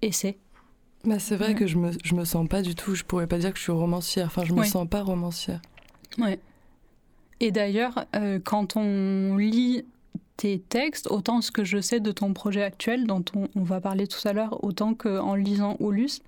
essai. 0.00 0.38
Bah, 1.08 1.18
c'est 1.18 1.36
vrai 1.36 1.54
que 1.54 1.66
je 1.66 1.78
me, 1.78 1.90
je 2.04 2.14
me 2.14 2.26
sens 2.26 2.46
pas 2.46 2.60
du 2.60 2.74
tout, 2.74 2.94
je 2.94 3.02
pourrais 3.02 3.26
pas 3.26 3.38
dire 3.38 3.50
que 3.50 3.56
je 3.56 3.62
suis 3.62 3.72
romancière, 3.72 4.26
enfin 4.26 4.44
je 4.44 4.52
me 4.52 4.62
sens 4.62 4.86
pas 4.86 5.02
romancière. 5.02 5.62
Ouais. 6.18 6.38
Et 7.40 7.50
d'ailleurs, 7.50 8.04
euh, 8.14 8.38
quand 8.44 8.76
on 8.76 9.38
lit 9.38 9.86
tes 10.36 10.58
textes, 10.58 11.06
autant 11.10 11.40
ce 11.40 11.50
que 11.50 11.64
je 11.64 11.80
sais 11.80 11.98
de 12.00 12.12
ton 12.12 12.34
projet 12.34 12.62
actuel, 12.62 13.06
dont 13.06 13.24
on, 13.34 13.48
on 13.54 13.62
va 13.62 13.80
parler 13.80 14.06
tout 14.06 14.20
à 14.28 14.34
l'heure, 14.34 14.62
autant 14.62 14.92
qu'en 14.92 15.34
lisant 15.34 15.76
Aulus, 15.80 16.20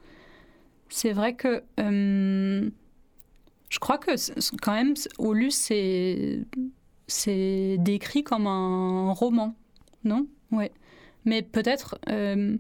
c'est 0.89 1.13
vrai 1.13 1.35
que 1.35 1.63
euh, 1.79 2.71
je 3.69 3.79
crois 3.81 3.99
que 3.99 4.13
quand 4.63 4.73
même, 4.73 4.95
Aulus, 5.19 5.55
c'est, 5.55 6.41
c'est 7.07 7.77
décrit 7.81 8.25
comme 8.25 8.47
un 8.47 9.13
roman, 9.13 9.55
non? 10.05 10.27
Ouais. 10.53 10.73
Mais 11.27 11.43
peut-être. 11.43 11.99
Euh, 12.09 12.57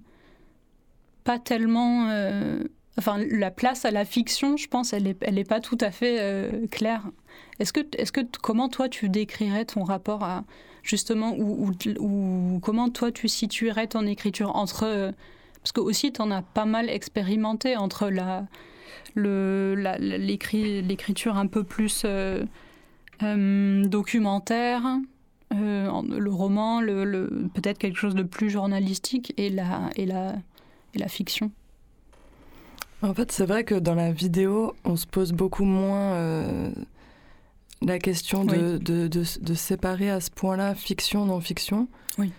pas 1.24 1.38
tellement. 1.38 2.08
Euh, 2.10 2.62
enfin, 2.98 3.18
la 3.30 3.50
place 3.50 3.84
à 3.84 3.90
la 3.90 4.04
fiction, 4.04 4.56
je 4.56 4.68
pense, 4.68 4.92
elle 4.92 5.04
n'est 5.04 5.16
elle 5.22 5.38
est 5.38 5.48
pas 5.48 5.60
tout 5.60 5.78
à 5.80 5.90
fait 5.90 6.18
euh, 6.20 6.66
claire. 6.70 7.08
Est-ce 7.58 7.72
que, 7.72 7.80
est 7.80 8.10
que, 8.10 8.20
comment 8.42 8.68
toi 8.68 8.88
tu 8.88 9.08
décrirais 9.08 9.64
ton 9.64 9.84
rapport 9.84 10.24
à 10.24 10.44
justement, 10.82 11.34
ou, 11.36 11.72
ou, 11.98 12.58
comment 12.62 12.88
toi 12.88 13.12
tu 13.12 13.28
situerais 13.28 13.86
ton 13.86 14.06
écriture 14.06 14.56
entre. 14.56 14.84
Euh, 14.84 15.12
parce 15.62 15.72
que 15.72 15.80
aussi, 15.80 16.12
tu 16.12 16.22
en 16.22 16.30
as 16.30 16.42
pas 16.42 16.64
mal 16.64 16.88
expérimenté 16.88 17.76
entre 17.76 18.08
la, 18.08 18.46
l'écriture 19.14 21.36
un 21.36 21.46
peu 21.46 21.64
plus 21.64 22.06
documentaire, 23.20 24.82
le 25.50 26.28
roman, 26.28 26.80
le, 26.80 27.28
peut-être 27.52 27.76
quelque 27.76 27.98
chose 27.98 28.14
de 28.14 28.22
plus 28.22 28.48
journalistique 28.48 29.34
et 29.36 29.50
la, 29.50 29.90
et 29.96 30.06
la, 30.06 30.36
et 30.94 30.98
la 30.98 31.08
fiction 31.08 31.50
En 33.02 33.14
fait, 33.14 33.32
c'est 33.32 33.46
vrai 33.46 33.64
que 33.64 33.74
dans 33.74 33.94
la 33.94 34.12
vidéo, 34.12 34.74
on 34.84 34.96
se 34.96 35.06
pose 35.06 35.32
beaucoup 35.32 35.64
moins 35.64 36.14
euh, 36.14 36.70
la 37.82 37.98
question 37.98 38.44
de, 38.44 38.78
de, 38.78 39.08
de, 39.08 39.54
séparer 39.54 40.10
à 40.10 40.20
ce 40.20 40.30
point-là 40.30 40.74
fiction, 40.74 41.24
non-fiction. 41.26 41.88
Oui. 42.18 42.32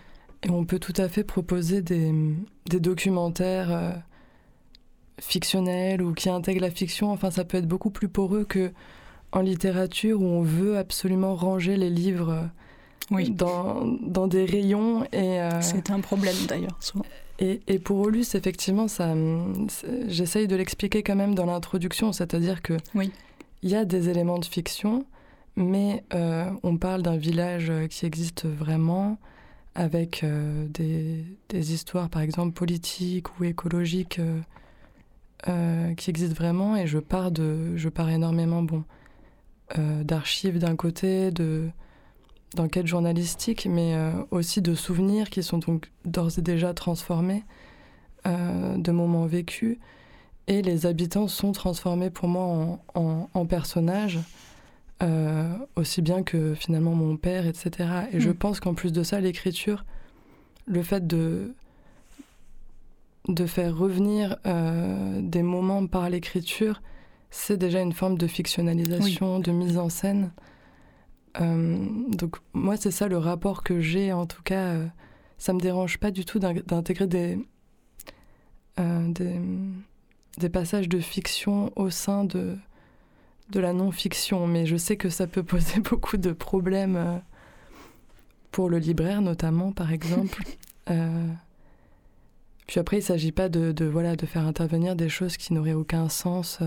Et 0.44 0.50
on 0.50 0.64
peut 0.64 0.78
tout 0.78 0.94
à 0.96 1.08
fait 1.08 1.24
proposer 1.24 1.82
des, 1.82 2.12
des 2.66 2.80
documentaires 2.80 3.72
euh, 3.72 3.92
fictionnels 5.20 6.02
ou 6.02 6.12
qui 6.14 6.28
intègrent 6.28 6.62
la 6.62 6.70
fiction. 6.70 7.12
Enfin, 7.12 7.30
ça 7.30 7.44
peut 7.44 7.58
être 7.58 7.68
beaucoup 7.68 7.90
plus 7.90 8.08
poreux 8.08 8.44
que 8.44 8.72
en 9.32 9.40
littérature 9.40 10.20
où 10.20 10.26
on 10.26 10.42
veut 10.42 10.76
absolument 10.76 11.34
ranger 11.34 11.76
les 11.76 11.90
livres 11.90 12.50
oui. 13.10 13.30
dans, 13.30 13.84
dans 13.84 14.26
des 14.26 14.44
rayons. 14.44 15.04
et 15.12 15.40
euh, 15.40 15.60
C'est 15.60 15.90
un 15.90 16.00
problème 16.00 16.36
d'ailleurs, 16.48 16.76
souvent. 16.80 17.04
Et, 17.38 17.78
pour 17.78 17.98
Olus, 17.98 18.34
effectivement, 18.34 18.88
ça, 18.88 19.14
j'essaye 20.06 20.46
de 20.46 20.54
l'expliquer 20.54 21.02
quand 21.02 21.16
même 21.16 21.34
dans 21.34 21.46
l'introduction, 21.46 22.12
c'est-à-dire 22.12 22.62
que 22.62 22.74
oui. 22.94 23.10
il 23.62 23.70
y 23.70 23.74
a 23.74 23.84
des 23.84 24.08
éléments 24.08 24.38
de 24.38 24.44
fiction, 24.44 25.04
mais 25.56 26.04
euh, 26.14 26.50
on 26.62 26.76
parle 26.76 27.02
d'un 27.02 27.16
village 27.16 27.68
euh, 27.70 27.86
qui 27.88 28.06
existe 28.06 28.46
vraiment, 28.46 29.18
avec 29.74 30.22
euh, 30.22 30.66
des, 30.68 31.24
des, 31.48 31.72
histoires, 31.72 32.08
par 32.10 32.22
exemple, 32.22 32.52
politiques 32.52 33.38
ou 33.40 33.44
écologiques 33.44 34.20
qui 35.96 36.10
existent 36.10 36.36
vraiment, 36.36 36.76
et 36.76 36.86
je 36.86 37.00
pars, 37.00 37.32
de, 37.32 37.76
je 37.76 37.88
pars 37.88 38.08
énormément 38.08 38.62
bon, 38.62 38.84
d'archives 39.76 40.60
d'un 40.60 40.76
côté, 40.76 41.32
de 41.32 41.68
d'enquête 42.54 42.86
journalistique, 42.86 43.66
mais 43.70 43.94
euh, 43.94 44.12
aussi 44.30 44.62
de 44.62 44.74
souvenirs 44.74 45.30
qui 45.30 45.42
sont 45.42 45.58
donc 45.58 45.90
d'ores 46.04 46.38
et 46.38 46.42
déjà 46.42 46.74
transformés, 46.74 47.44
euh, 48.26 48.76
de 48.76 48.92
moments 48.92 49.26
vécus. 49.26 49.78
Et 50.48 50.62
les 50.62 50.86
habitants 50.86 51.28
sont 51.28 51.52
transformés 51.52 52.10
pour 52.10 52.28
moi 52.28 52.78
en, 52.94 53.28
en, 53.32 53.46
personnages, 53.46 54.18
euh, 55.02 55.56
aussi 55.76 56.02
bien 56.02 56.22
que 56.22 56.54
finalement 56.54 56.94
mon 56.94 57.16
père, 57.16 57.46
etc. 57.46 57.88
Et 58.12 58.20
je 58.20 58.30
hmm. 58.30 58.34
pense 58.34 58.60
qu'en 58.60 58.74
plus 58.74 58.92
de 58.92 59.02
ça, 59.02 59.20
l'écriture, 59.20 59.84
le 60.66 60.82
fait 60.82 61.06
de, 61.06 61.54
de 63.28 63.46
faire 63.46 63.76
revenir 63.76 64.36
des 65.20 65.42
moments 65.42 65.86
par 65.86 66.10
l'écriture, 66.10 66.82
c'est 67.30 67.56
déjà 67.56 67.80
une 67.80 67.92
forme 67.92 68.18
de 68.18 68.26
fictionnalisation, 68.26 69.40
de 69.40 69.52
mise 69.52 69.78
en 69.78 69.88
scène. 69.88 70.30
Euh, 71.40 71.86
donc 72.08 72.36
moi, 72.52 72.76
c'est 72.76 72.90
ça 72.90 73.08
le 73.08 73.18
rapport 73.18 73.62
que 73.62 73.80
j'ai. 73.80 74.12
En 74.12 74.26
tout 74.26 74.42
cas, 74.42 74.74
euh, 74.74 74.86
ça 75.38 75.52
me 75.52 75.60
dérange 75.60 75.98
pas 75.98 76.10
du 76.10 76.24
tout 76.24 76.38
d'intégrer 76.38 77.06
des, 77.06 77.38
euh, 78.78 79.08
des, 79.12 79.40
des, 80.38 80.48
passages 80.48 80.88
de 80.88 81.00
fiction 81.00 81.72
au 81.76 81.90
sein 81.90 82.24
de, 82.24 82.56
de 83.50 83.60
la 83.60 83.72
non-fiction. 83.72 84.46
Mais 84.46 84.66
je 84.66 84.76
sais 84.76 84.96
que 84.96 85.08
ça 85.08 85.26
peut 85.26 85.42
poser 85.44 85.80
beaucoup 85.80 86.16
de 86.16 86.32
problèmes 86.32 87.22
pour 88.50 88.68
le 88.68 88.78
libraire, 88.78 89.22
notamment, 89.22 89.72
par 89.72 89.92
exemple. 89.92 90.42
puis 92.66 92.80
après, 92.80 92.96
il 92.96 93.00
ne 93.00 93.04
s'agit 93.04 93.32
pas 93.32 93.48
de, 93.48 93.72
de, 93.72 93.86
voilà, 93.86 94.16
de 94.16 94.26
faire 94.26 94.46
intervenir 94.46 94.96
des 94.96 95.08
choses 95.08 95.36
qui 95.36 95.54
n'auraient 95.54 95.72
aucun 95.72 96.08
sens 96.10 96.60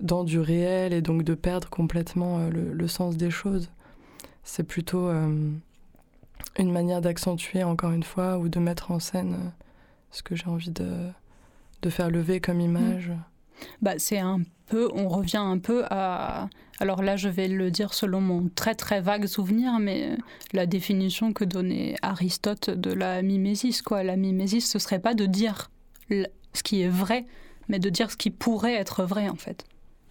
dans 0.00 0.24
du 0.24 0.40
réel 0.40 0.92
et 0.92 1.00
donc 1.00 1.22
de 1.22 1.34
perdre 1.34 1.68
complètement 1.68 2.38
euh, 2.38 2.50
le, 2.50 2.88
sens 2.88 3.16
des 3.16 3.30
choses. 3.30 3.70
C'est 4.42 4.64
plutôt 4.64 5.08
euh, 5.08 5.50
une 6.58 6.72
manière 6.72 7.00
d'accentuer 7.00 7.62
encore 7.64 7.92
une 7.92 8.02
fois 8.02 8.38
ou 8.38 8.48
de 8.48 8.58
mettre 8.58 8.90
en 8.90 8.98
scène 8.98 9.34
euh, 9.34 9.48
ce 10.10 10.22
que 10.22 10.36
j'ai 10.36 10.46
envie 10.46 10.70
de, 10.70 11.08
de, 11.82 11.90
faire 11.90 12.10
lever 12.10 12.40
comme 12.40 12.60
image. 12.60 13.12
Bah, 13.80 13.94
c'est 13.98 14.18
un 14.18 14.40
peu, 14.66 14.90
on 14.94 15.08
revient 15.08 15.36
un 15.38 15.58
peu 15.58 15.84
à. 15.90 16.48
Alors 16.80 17.02
là, 17.02 17.16
je 17.16 17.28
vais 17.28 17.46
le 17.46 17.70
dire 17.70 17.94
selon 17.94 18.20
mon 18.20 18.48
très 18.48 18.74
très 18.74 19.00
vague 19.00 19.26
souvenir, 19.26 19.78
mais 19.78 20.16
la 20.52 20.66
définition 20.66 21.32
que 21.32 21.44
donnait 21.44 21.94
Aristote 22.02 22.68
de 22.68 22.92
la 22.92 23.22
mimésis, 23.22 23.80
quoi. 23.80 24.02
La 24.02 24.16
mimésis, 24.16 24.68
ce 24.68 24.80
serait 24.80 24.98
pas 24.98 25.14
de 25.14 25.24
dire 25.24 25.70
ce 26.10 26.62
qui 26.64 26.82
est 26.82 26.88
vrai, 26.88 27.26
mais 27.68 27.78
de 27.78 27.88
dire 27.90 28.10
ce 28.10 28.16
qui 28.16 28.30
pourrait 28.30 28.74
être 28.74 29.04
vrai, 29.04 29.28
en 29.28 29.36
fait 29.36 29.64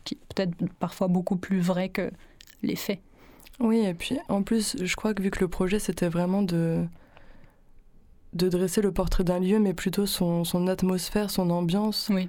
qui 0.03 0.15
peut-être 0.15 0.53
parfois 0.79 1.07
beaucoup 1.07 1.35
plus 1.35 1.59
vrai 1.59 1.89
que 1.89 2.11
les 2.61 2.75
faits. 2.75 2.99
Oui, 3.59 3.79
et 3.79 3.93
puis 3.93 4.17
en 4.29 4.43
plus, 4.43 4.75
je 4.83 4.95
crois 4.95 5.13
que 5.13 5.21
vu 5.21 5.29
que 5.31 5.39
le 5.39 5.47
projet 5.47 5.79
c'était 5.79 6.09
vraiment 6.09 6.41
de 6.41 6.85
de 8.33 8.49
dresser 8.49 8.81
le 8.81 8.91
portrait 8.91 9.23
d'un 9.23 9.39
lieu, 9.39 9.59
mais 9.59 9.75
plutôt 9.75 10.07
son, 10.07 10.43
son, 10.43 10.67
atmosphère, 10.67 11.29
son 11.29 11.51
ambiance. 11.51 12.09
Oui. 12.11 12.27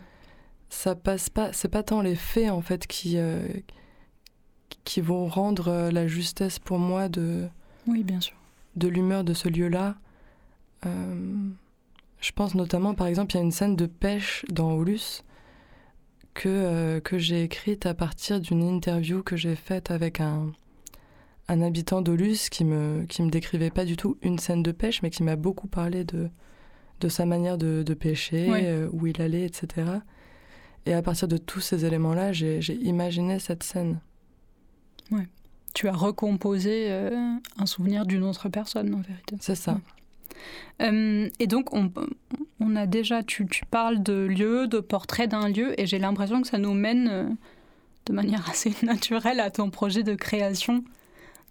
Ça 0.69 0.95
passe 0.95 1.31
pas, 1.31 1.53
c'est 1.55 1.69
pas 1.69 1.83
tant 1.83 2.03
les 2.03 2.15
faits 2.15 2.51
en 2.51 2.61
fait 2.61 2.87
qui 2.87 3.17
euh, 3.17 3.47
qui 4.85 5.01
vont 5.01 5.27
rendre 5.27 5.69
euh, 5.69 5.91
la 5.91 6.07
justesse 6.07 6.59
pour 6.59 6.79
moi 6.79 7.09
de. 7.09 7.49
Oui, 7.87 8.03
bien 8.03 8.21
sûr. 8.21 8.37
De 8.77 8.89
l'humeur 8.89 9.25
de 9.25 9.35
ce 9.35 9.49
lieu-là. 9.49 9.97
Euh, 10.85 11.51
Je 12.21 12.33
pense 12.33 12.55
notamment, 12.55 12.95
par 12.95 13.07
exemple, 13.07 13.33
il 13.33 13.39
y 13.39 13.41
a 13.41 13.45
une 13.45 13.53
scène 13.53 13.77
de 13.77 13.87
pêche 13.87 14.45
dans 14.49 14.73
Aulus 14.73 15.23
que, 16.35 16.49
euh, 16.49 17.01
que 17.01 17.17
j'ai 17.19 17.43
écrite 17.43 17.87
à 17.87 17.95
partir 17.95 18.41
d'une 18.41 18.63
interview 18.63 19.23
que 19.23 19.37
j'ai 19.37 19.55
faite 19.57 19.91
avec 19.91 20.21
un, 20.21 20.53
un 21.49 21.63
habitant 21.63 22.03
d'Aulus 22.03 22.49
qui 22.51 22.65
me, 22.65 23.05
qui 23.09 23.23
me 23.23 23.31
décrivait 23.31 23.71
pas 23.71 23.85
du 23.85 23.97
tout 23.97 24.17
une 24.23 24.39
scène 24.39 24.63
de 24.63 24.73
pêche, 24.73 25.03
mais 25.03 25.11
qui 25.11 25.23
m'a 25.23 25.37
beaucoup 25.37 25.69
parlé 25.69 26.05
de, 26.05 26.29
de 27.01 27.09
sa 27.09 27.25
manière 27.27 27.57
de, 27.59 27.83
de 27.85 27.95
pêcher, 27.95 28.49
Oui. 28.51 28.61
euh, 28.63 28.89
où 28.93 29.07
il 29.07 29.21
allait, 29.23 29.45
etc. 29.45 29.89
Et 30.87 30.93
à 30.93 31.03
partir 31.03 31.29
de 31.29 31.37
tous 31.39 31.61
ces 31.61 31.85
éléments-là, 31.85 32.33
j'ai 32.33 32.59
imaginé 32.83 33.39
cette 33.39 33.63
scène. 33.63 34.01
Tu 35.75 35.89
as 35.89 35.93
recomposé 35.93 36.87
euh, 36.93 37.11
un 37.59 37.67
souvenir 37.67 38.07
d'une 38.07 38.23
autre 38.23 38.49
personne, 38.49 38.95
en 38.95 39.01
vérité. 39.01 39.37
C'est 39.41 39.57
ça. 39.57 39.81
Euh, 40.83 41.29
et 41.39 41.47
donc, 41.47 41.75
on, 41.75 41.91
on 42.61 42.77
a 42.77 42.87
déjà, 42.87 43.23
tu, 43.23 43.47
tu 43.47 43.65
parles 43.67 44.03
de 44.03 44.13
lieu, 44.13 44.67
de 44.67 44.81
portrait 44.81 45.27
d'un 45.27 45.49
lieu, 45.49 45.79
et 45.81 45.87
j'ai 45.87 45.99
l'impression 45.99 46.43
que 46.43 46.49
ça 46.49 46.59
nous 46.59 46.75
mène 46.75 47.09
euh, 47.09 47.29
de 48.07 48.13
manière 48.13 48.49
assez 48.51 48.75
naturelle 48.83 49.41
à 49.41 49.51
ton 49.51 49.71
projet 49.71 50.03
de 50.03 50.15
création 50.15 50.85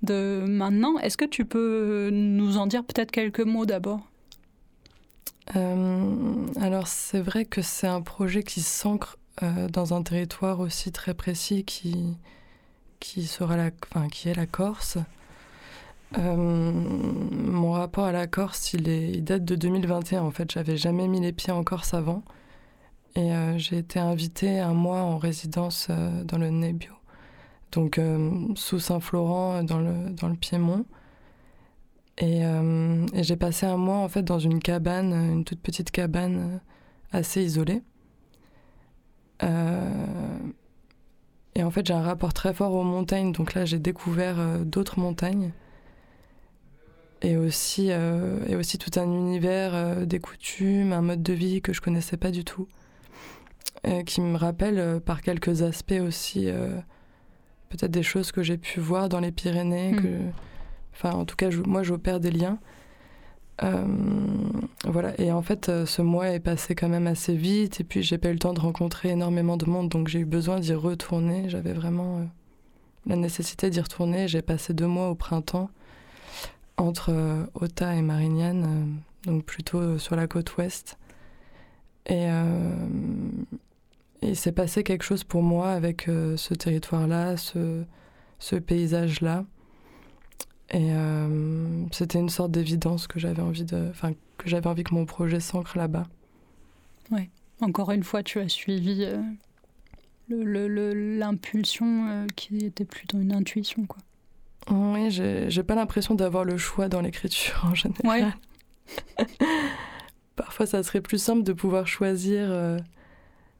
de 0.02 0.44
maintenant. 0.48 0.98
Est-ce 1.00 1.18
que 1.18 1.26
tu 1.26 1.46
peux 1.46 2.10
nous 2.12 2.58
en 2.58 2.68
dire 2.68 2.84
peut-être 2.84 3.12
quelques 3.12 3.40
mots 3.40 3.66
d'abord? 3.66 4.02
Euh, 5.56 6.46
alors 6.62 6.88
c'est 6.88 7.20
vrai 7.20 7.46
que 7.46 7.62
c'est 7.62 7.88
un 7.88 8.02
projet 8.02 8.44
qui 8.44 8.62
s'ancre 8.62 9.18
dans 9.72 9.94
un 9.94 10.04
territoire 10.04 10.60
aussi 10.60 10.92
très 10.92 11.16
précis 11.16 11.66
qui, 11.66 12.16
qui, 13.00 13.26
sera 13.26 13.58
la, 13.58 13.72
enfin, 13.92 14.08
qui 14.08 14.30
est 14.30 14.36
la 14.36 14.46
Corse. 14.46 15.00
Euh, 16.18 16.36
mon 16.36 17.72
rapport 17.72 18.06
à 18.06 18.12
la 18.12 18.28
Corse, 18.28 18.74
il, 18.74 18.88
est, 18.90 19.10
il 19.10 19.24
date 19.24 19.46
de 19.46 19.56
2021 19.56 20.22
en 20.22 20.32
fait. 20.32 20.52
J'avais 20.52 20.78
jamais 20.78 21.08
mis 21.08 21.20
les 21.20 21.32
pieds 21.32 21.54
en 21.54 21.64
Corse 21.64 21.94
avant. 21.94 22.24
Et 23.16 23.34
euh, 23.34 23.58
j'ai 23.58 23.78
été 23.78 24.00
invitée 24.00 24.60
un 24.60 24.74
mois 24.74 25.02
en 25.02 25.18
résidence 25.18 25.88
euh, 25.90 26.24
dans 26.24 26.38
le 26.38 26.50
Nebbio, 26.50 26.94
donc 27.72 28.00
sous 28.56 28.80
Saint-Florent, 28.80 29.64
dans 29.64 29.80
le, 29.80 30.10
dans 30.12 30.28
le 30.28 30.36
Piémont. 30.36 30.86
Et, 32.20 32.44
j'ai 33.16 33.36
passé 33.36 33.66
un 33.66 33.78
mois 33.78 33.98
en 33.98 34.08
fait 34.08 34.24
dans 34.24 34.40
une 34.40 34.60
cabane, 34.60 35.14
une 35.14 35.44
toute 35.44 35.62
petite 35.62 35.92
cabane 35.92 36.62
assez 37.12 37.44
isolée. 37.44 37.82
Et 41.56 41.64
en 41.64 41.72
fait, 41.72 41.86
j'ai 41.86 41.94
un 41.94 42.02
rapport 42.02 42.34
très 42.34 42.54
fort 42.54 42.74
aux 42.74 42.84
montagnes, 42.84 43.32
donc 43.32 43.54
là, 43.54 43.66
j'ai 43.66 43.80
découvert 43.80 44.60
d'autres 44.60 45.00
montagnes. 45.00 45.52
Et 47.26 47.38
aussi, 47.38 47.88
euh, 47.90 48.38
et 48.48 48.56
aussi 48.58 48.78
tout 48.78 49.00
un 49.00 49.06
univers, 49.06 49.74
euh, 49.74 50.06
des 50.06 50.20
coutumes, 50.20 50.92
un 50.92 51.02
mode 51.02 51.24
de 51.24 51.32
vie 51.34 51.62
que 51.62 51.72
je 51.72 51.80
connaissais 51.80 52.18
pas 52.18 52.32
du 52.32 52.44
tout. 52.44 52.68
Et 53.86 54.04
qui 54.04 54.20
me 54.22 54.36
rappelle 54.38 54.78
euh, 54.78 55.00
par 55.00 55.22
quelques 55.22 55.62
aspects 55.62 56.02
aussi, 56.06 56.48
peut-être 57.70 57.92
des 57.92 58.04
choses 58.04 58.32
que 58.32 58.44
j'ai 58.44 58.58
pu 58.58 58.80
voir 58.82 59.08
dans 59.10 59.20
les 59.22 59.32
Pyrénées, 59.32 59.96
que, 59.96 60.20
enfin, 60.94 61.12
en 61.12 61.24
tout 61.26 61.36
cas, 61.38 61.50
je- 61.50 61.62
moi, 61.62 61.82
j'opère 61.82 62.20
des 62.20 62.32
liens. 62.32 62.60
Voilà, 64.86 65.20
et 65.22 65.32
en 65.32 65.42
fait, 65.42 65.72
ce 65.86 66.02
mois 66.02 66.30
est 66.32 66.42
passé 66.42 66.76
quand 66.76 66.90
même 66.90 67.08
assez 67.08 67.36
vite, 67.36 67.80
et 67.80 67.86
puis 67.86 68.04
j'ai 68.04 68.18
pas 68.18 68.30
eu 68.30 68.34
le 68.34 68.40
temps 68.40 68.54
de 68.54 68.60
rencontrer 68.60 69.10
énormément 69.10 69.56
de 69.56 69.66
monde, 69.66 69.88
donc 69.88 70.10
j'ai 70.10 70.20
eu 70.20 70.26
besoin 70.26 70.60
d'y 70.60 70.74
retourner. 70.74 71.48
J'avais 71.48 71.72
vraiment 71.74 72.28
la 73.06 73.16
nécessité 73.16 73.70
d'y 73.70 73.80
retourner. 73.80 74.28
J'ai 74.28 74.42
passé 74.42 74.74
deux 74.74 74.88
mois 74.88 75.10
au 75.10 75.16
printemps 75.16 75.70
entre 76.78 77.12
euh, 77.12 77.46
Ota 77.56 77.96
et 77.96 78.02
Marignane, 78.02 78.64
euh, 78.66 79.32
donc 79.32 79.46
plutôt 79.46 79.80
euh, 79.80 79.98
sur 79.98 80.16
la 80.16 80.28
côte 80.28 80.58
ouest. 80.58 80.98
Et, 82.08 82.28
il 84.22 84.38
s'est 84.38 84.52
passé 84.54 84.84
quelque 84.84 85.04
chose 85.04 85.26
pour 85.26 85.44
moi 85.44 85.72
avec 85.72 86.04
ce 86.06 86.54
territoire-là, 86.54 87.36
ce, 87.36 88.56
paysage-là. 88.58 89.46
Et 90.72 90.92
c'était 91.92 92.20
une 92.20 92.30
sorte 92.30 92.52
d'évidence 92.52 93.08
que 93.08 93.20
j'avais 93.20 93.42
envie 93.42 93.66
de, 93.66 93.88
enfin 93.90 94.14
que 94.38 94.50
j'avais 94.50 94.68
envie 94.68 94.84
que 94.84 94.94
mon 94.94 95.06
projet 95.06 95.42
s'ancre 95.42 95.78
là-bas. 95.78 96.08
Encore 97.62 97.92
une 97.92 98.04
fois, 98.04 98.24
tu 98.24 98.40
as 98.40 98.48
suivi 98.48 99.06
l'impulsion 100.30 102.28
qui 102.36 102.66
était 102.66 102.86
plutôt 102.86 103.20
une 103.20 103.34
intuition, 103.34 103.86
quoi. 103.86 104.02
Oui, 104.72 105.10
j'ai 105.12 105.64
pas 105.64 105.76
l'impression 105.76 106.16
d'avoir 106.16 106.46
le 106.46 106.58
choix 106.58 106.88
dans 106.90 107.02
l'écriture 107.02 107.66
en 107.70 107.76
général. 107.76 108.34
Ouais. 109.18 109.26
Parfois, 110.36 110.66
ça 110.66 110.82
serait 110.84 111.02
plus 111.02 111.22
simple 111.22 111.44
de 111.44 111.54
pouvoir 111.54 111.86
choisir. 111.88 112.40
euh, 112.50 112.80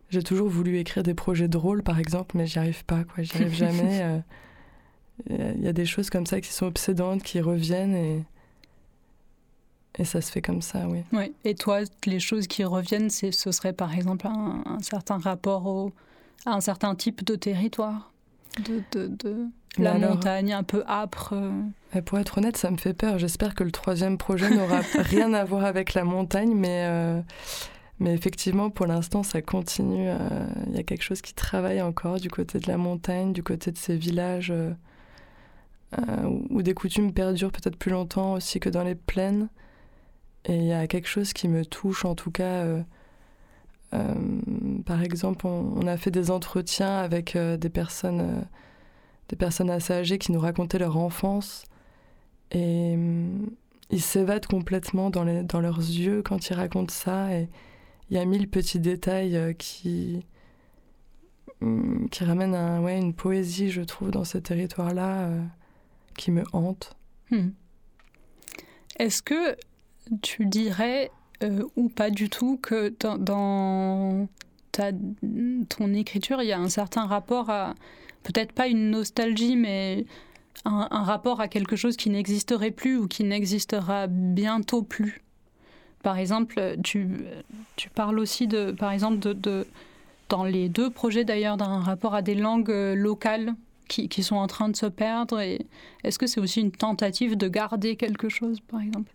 J'ai 0.10 0.24
toujours 0.24 0.50
voulu 0.50 0.78
écrire 0.80 1.04
des 1.04 1.14
projets 1.14 1.48
drôles, 1.48 1.84
par 1.84 2.00
exemple, 2.00 2.36
mais 2.38 2.48
j'y 2.48 2.58
arrive 2.60 2.84
pas, 2.86 3.04
quoi. 3.04 3.24
J'y 3.24 3.36
arrive 3.36 3.54
jamais. 3.54 4.02
euh, 4.04 4.20
Il 5.30 5.36
y 5.38 5.42
a- 5.42 5.52
il 5.52 5.62
y 5.62 5.68
a 5.68 5.74
des 5.74 5.86
choses 5.86 6.10
comme 6.10 6.26
ça 6.26 6.42
qui 6.42 6.52
sont 6.52 6.66
obsédantes, 6.66 7.22
qui 7.24 7.40
reviennent 7.42 7.96
et. 7.96 8.24
Et 10.00 10.06
ça 10.06 10.22
se 10.22 10.32
fait 10.32 10.42
comme 10.42 10.64
ça, 10.64 10.88
oui. 10.88 11.04
Ouais. 11.12 11.32
Et 11.44 11.54
toi, 11.54 11.82
les 12.08 12.20
choses 12.20 12.48
qui 12.48 12.64
reviennent, 12.64 13.12
ce 13.12 13.30
serait 13.52 13.74
par 13.74 13.94
exemple 13.94 14.26
un, 14.26 14.64
un 14.66 14.80
certain 14.80 15.20
rapport 15.20 15.68
au, 15.68 15.92
à 16.48 16.54
un 16.56 16.62
certain 16.62 16.96
type 16.96 17.24
de 17.24 17.36
territoire, 17.36 18.12
de, 18.68 18.82
de, 18.92 19.08
de 19.08 19.46
la 19.78 19.94
alors- 19.94 20.12
montagne 20.16 20.54
un 20.54 20.64
peu 20.64 20.84
âpre. 20.88 21.34
euh. 21.34 21.52
Et 21.96 22.02
pour 22.02 22.18
être 22.20 22.38
honnête, 22.38 22.58
ça 22.58 22.72
me 22.72 22.78
fait 22.78 22.94
peur. 22.94 23.18
J'espère 23.20 23.56
que 23.56 23.64
le 23.64 23.72
troisième 23.72 24.18
projet 24.18 24.50
n'aura 24.50 24.80
rien 25.00 25.34
à 25.34 25.44
voir 25.44 25.66
avec 25.66 25.94
la 25.94 26.04
montagne, 26.04 26.54
mais, 26.56 26.86
euh, 26.88 27.22
mais 28.00 28.14
effectivement, 28.14 28.70
pour 28.70 28.86
l'instant, 28.88 29.24
ça 29.24 29.42
continue. 29.42 30.10
euh, 30.10 30.18
Il 30.68 30.76
y 30.76 30.80
a 30.80 30.84
quelque 30.84 31.04
chose 31.04 31.22
qui 31.22 31.34
travaille 31.34 31.82
encore 31.82 32.20
du 32.20 32.30
côté 32.30 32.60
de 32.60 32.68
la 32.68 32.78
montagne, 32.78 33.32
du 33.34 33.44
côté 33.44 33.72
de 33.72 33.78
ces 33.78 33.96
villages 33.96 34.52
euh, 34.52 34.74
où- 36.50 36.62
des 36.64 36.74
coutumes 36.74 37.14
perdurent 37.14 37.52
peut-être 37.52 37.78
plus 37.78 37.92
longtemps 37.92 38.34
aussi 38.34 38.60
que 38.60 38.70
dans 38.70 38.84
les 38.84 38.96
plaines. 38.96 39.50
Et 40.46 40.56
il 40.56 40.66
y 40.66 40.74
a 40.74 40.88
quelque 40.88 41.08
chose 41.08 41.32
qui 41.34 41.48
me 41.48 41.64
touche, 41.66 42.06
en 42.06 42.16
tout 42.16 42.32
cas. 42.32 42.44
euh, 42.66 42.82
par 44.86 45.04
exemple, 45.04 45.46
on, 45.46 45.74
on 45.78 45.88
a 45.88 45.98
fait 45.98 46.10
des 46.12 46.32
entretiens 46.32 46.98
avec 46.98 47.38
des 47.38 47.70
personnes, 47.70 48.44
des 49.30 49.36
personnes 49.36 49.70
assez 49.70 49.94
âgées 49.94 50.18
qui 50.18 50.32
nous 50.32 50.40
racontaient 50.40 50.80
leur 50.80 50.98
enfance. 50.98 51.66
Et 52.52 52.94
hum, 52.94 53.50
ils 53.90 54.02
s'évadent 54.02 54.48
complètement 54.48 55.10
dans, 55.10 55.24
les, 55.24 55.44
dans 55.44 55.60
leurs 55.60 55.80
yeux 55.80 56.22
quand 56.22 56.50
ils 56.50 56.54
racontent 56.54 56.94
ça. 56.94 57.34
Et 57.34 57.50
il 58.10 58.18
y 58.18 58.20
a 58.20 58.26
mille 58.26 58.50
petits 58.50 58.80
détails 58.80 59.36
euh, 59.36 59.54
qui, 59.54 60.26
hum, 61.62 62.08
qui 62.10 62.24
ramènent 62.24 62.56
un, 62.56 62.82
ouais, 62.82 62.98
une 62.98 63.14
poésie, 63.14 63.70
je 63.70 63.82
trouve, 63.82 64.12
dans 64.12 64.24
ce 64.24 64.38
territoire-là, 64.38 65.22
euh, 65.22 65.44
qui 66.18 66.32
me 66.32 66.44
hante. 66.54 66.96
Hmm. 67.32 67.50
Est-ce 69.00 69.24
que 69.24 69.56
tu 70.22 70.46
dirais, 70.46 71.10
euh, 71.42 71.64
ou 71.76 71.90
pas 71.90 72.10
du 72.10 72.30
tout, 72.30 72.58
que 72.58 72.94
dans, 73.00 73.18
dans 73.18 74.28
ta, 74.72 74.92
ton 75.70 75.94
écriture, 75.94 76.42
il 76.42 76.48
y 76.48 76.52
a 76.52 76.60
un 76.60 76.70
certain 76.70 77.06
rapport 77.06 77.50
à, 77.50 77.74
peut-être 78.24 78.54
pas 78.54 78.68
une 78.68 78.90
nostalgie, 78.90 79.56
mais 79.56 80.06
un, 80.66 81.04
rapport 81.04 81.42
à 81.42 81.48
quelque 81.48 81.76
chose 81.76 81.98
qui 81.98 82.10
n'existerait 82.10 82.72
plus 82.72 82.98
ou 82.98 83.08
qui 83.08 83.24
n'existera 83.24 84.08
bientôt 84.08 84.82
plus 84.82 85.22
Par 86.02 86.18
exemple, 86.18 86.78
tu, 86.84 87.08
parles 87.94 88.20
aussi, 88.20 88.48
de, 88.48 88.72
par 88.72 88.92
exemple, 88.92 89.20
de, 89.20 89.68
dans 90.30 90.44
les 90.44 90.70
deux 90.70 90.90
projets 90.90 91.26
d'ailleurs, 91.26 91.58
d'un 91.58 91.80
rapport 91.80 92.16
à 92.16 92.22
des 92.22 92.36
langues 92.36 92.72
euh, 92.72 92.96
locales 92.96 93.56
qui, 93.88 94.08
qui 94.08 94.24
sont 94.24 94.38
en 94.38 94.48
train 94.48 94.70
de 94.70 94.76
se 94.76 94.86
perdre. 94.86 95.42
Est-ce 96.04 96.18
que 96.18 96.28
c'est 96.28 96.40
aussi 96.40 96.62
une 96.62 96.72
tentative 96.72 97.36
de 97.36 97.48
garder 97.48 97.96
quelque 97.96 98.30
chose, 98.30 98.60
par 98.62 98.82
exemple? 98.82 99.12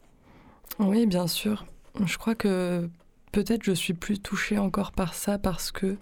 Oui, 0.78 1.06
bien 1.06 1.26
sûr. 1.26 1.66
Je 2.04 2.18
crois 2.18 2.34
que 2.34 2.88
peut-être 3.32 3.64
je 3.64 3.72
suis 3.72 3.94
plus 3.94 4.18
touchée 4.18 4.58
encore 4.58 4.92
par 4.92 5.14
ça 5.14 5.38
parce 5.38 5.72
que 5.72 5.96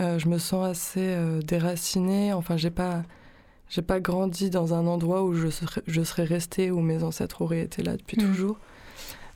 euh, 0.00 0.18
je 0.18 0.28
me 0.28 0.38
sens 0.38 0.66
assez 0.66 1.00
euh, 1.00 1.40
déracinée. 1.42 2.32
Enfin, 2.32 2.56
j'ai 2.56 2.70
pas, 2.70 3.02
j'ai 3.68 3.82
pas 3.82 4.00
grandi 4.00 4.50
dans 4.50 4.74
un 4.74 4.86
endroit 4.86 5.22
où 5.22 5.34
je 5.34 5.48
serais, 5.48 5.82
je 5.86 6.02
serais 6.02 6.24
restée, 6.24 6.70
où 6.70 6.80
mes 6.80 7.02
ancêtres 7.04 7.42
auraient 7.42 7.60
été 7.60 7.82
là 7.82 7.96
depuis 7.96 8.16
Mm. 8.16 8.26
toujours. 8.26 8.58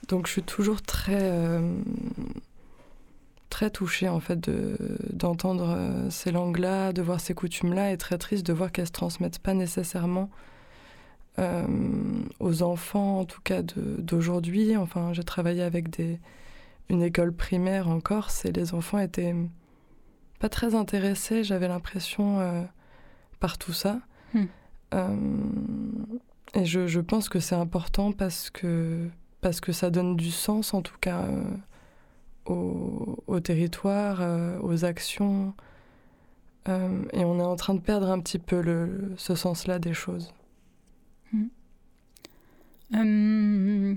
Donc, 0.08 0.26
je 0.26 0.32
suis 0.32 0.42
toujours 0.42 0.82
très, 0.82 1.20
euh, 1.22 1.76
très 3.50 3.70
touchée 3.70 4.08
en 4.08 4.18
fait 4.20 4.40
de 4.40 4.76
d'entendre 5.12 5.78
ces 6.10 6.32
langues-là, 6.32 6.92
de 6.92 7.02
voir 7.02 7.20
ces 7.20 7.34
coutumes-là, 7.34 7.92
et 7.92 7.96
très 7.96 8.18
triste 8.18 8.44
de 8.46 8.52
voir 8.52 8.72
qu'elles 8.72 8.86
se 8.88 8.92
transmettent 8.92 9.38
pas 9.38 9.54
nécessairement 9.54 10.28
aux 12.38 12.62
enfants, 12.62 13.18
en 13.20 13.24
tout 13.24 13.40
cas 13.42 13.62
de- 13.62 13.96
d'aujourd'hui. 13.98 14.76
Enfin, 14.76 15.12
j'ai 15.12 15.24
travaillé 15.24 15.62
avec 15.62 15.90
des, 15.90 16.20
une 16.88 17.02
école 17.02 17.32
primaire 17.32 17.88
en 17.88 17.98
Corse 18.00 18.44
et 18.44 18.52
les 18.52 18.72
enfants 18.72 19.00
étaient 19.00 19.34
pas 20.44 20.50
très 20.50 20.74
intéressés, 20.74 21.42
j'avais 21.42 21.68
l'impression, 21.68 22.38
euh, 22.40 22.62
par 23.40 23.56
tout 23.56 23.72
ça. 23.72 24.00
Hmm. 24.34 24.44
Euh, 24.92 25.16
et 26.52 26.66
je, 26.66 26.86
je 26.86 27.00
pense 27.00 27.30
que 27.30 27.40
c'est 27.40 27.54
important 27.54 28.12
parce 28.12 28.50
que, 28.50 29.08
parce 29.40 29.62
que 29.62 29.72
ça 29.72 29.88
donne 29.88 30.16
du 30.16 30.30
sens 30.30 30.74
en 30.74 30.82
tout 30.82 30.98
cas 31.00 31.26
au, 32.44 33.40
territoire, 33.42 34.20
aux 34.62 34.84
actions. 34.84 35.54
et 36.68 37.24
on 37.24 37.40
est 37.40 37.42
en 37.42 37.56
train 37.56 37.74
de 37.74 37.80
perdre 37.80 38.10
un 38.10 38.20
petit 38.20 38.38
peu 38.38 38.60
le, 38.60 39.14
ce 39.16 39.34
sens-là 39.34 39.78
des 39.78 39.94
choses. 39.94 40.34
Hum. 42.92 43.96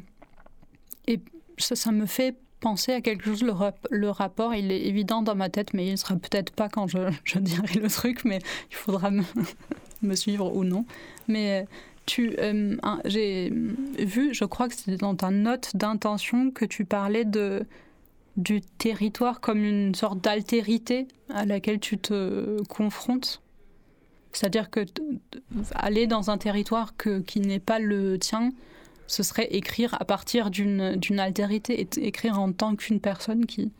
et 1.07 1.19
ça, 1.57 1.75
ça 1.75 1.91
me 1.91 2.05
fait 2.05 2.37
penser 2.59 2.93
à 2.93 3.01
quelque 3.01 3.25
chose. 3.25 3.43
Le, 3.43 3.53
le, 3.89 4.09
rapport, 4.09 4.53
il 4.53 4.71
est 4.71 4.85
évident 4.85 5.21
dans 5.21 5.35
ma 5.35 5.49
tête, 5.49 5.73
mais 5.73 5.87
il 5.87 5.91
ne 5.91 5.95
sera 5.95 6.15
peut-être 6.15 6.51
pas 6.51 6.69
quand 6.69 6.87
je, 7.23 7.39
dirai 7.39 7.79
le 7.79 7.89
truc, 7.89 8.25
mais 8.25 8.39
il 8.69 8.75
faudra 8.75 9.11
me, 9.11 9.23
me 10.01 10.15
suivre 10.15 10.55
ou 10.55 10.63
non. 10.63 10.85
Mais 11.27 11.61
euh, 11.61 11.65
tu, 12.05 12.35
euh, 12.39 12.77
j'ai 13.05 13.51
vu, 13.99 14.33
je 14.33 14.45
crois 14.45 14.67
que 14.67 14.75
c'était 14.75 14.97
dans 14.97 15.15
ta 15.15 15.29
note 15.29 15.75
d'intention 15.75 16.51
que 16.51 16.65
tu 16.65 16.85
parlais 16.85 17.25
de 17.25 17.65
du 18.37 18.61
territoire 18.61 19.41
comme 19.41 19.63
une 19.63 19.95
sorte 19.95 20.21
d'altérité 20.21 21.07
à 21.29 21.43
laquelle 21.43 21.79
tu 21.79 21.97
te 21.97 22.61
confrontes. 22.65 23.41
C'est-à-dire 24.31 24.69
que 24.69 24.85
aller 25.73 26.05
dans 26.05 26.29
un 26.29 26.37
territoire 26.37 26.95
que, 26.95 27.19
qui 27.19 27.39
n'est 27.39 27.59
pas 27.59 27.79
le 27.79 28.19
tien, 28.19 28.51
ce 29.07 29.23
serait 29.23 29.47
écrire 29.51 29.95
à 29.99 30.05
partir 30.05 30.51
d'une 30.51 31.19
altérité, 31.19 31.81
et 31.81 31.87
écrire 32.05 32.39
en 32.39 32.51
tant 32.51 32.75
qu'une 32.75 32.99
personne 32.99 33.45
qui, 33.45 33.71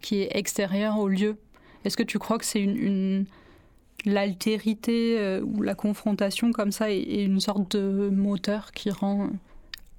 qui 0.00 0.20
est 0.20 0.36
extérieure 0.36 0.98
au 0.98 1.08
lieu. 1.08 1.36
Est-ce 1.84 1.96
que 1.96 2.02
tu 2.02 2.18
crois 2.18 2.38
que 2.38 2.44
c'est 2.44 2.60
une, 2.60 3.26
l'altérité 4.04 5.18
euh, 5.18 5.40
ou 5.42 5.62
la 5.62 5.74
confrontation 5.74 6.52
comme 6.52 6.72
ça 6.72 6.90
est, 6.90 7.24
une 7.24 7.40
sorte 7.40 7.76
de 7.76 8.10
moteur 8.10 8.72
qui 8.72 8.90
rend 8.90 9.30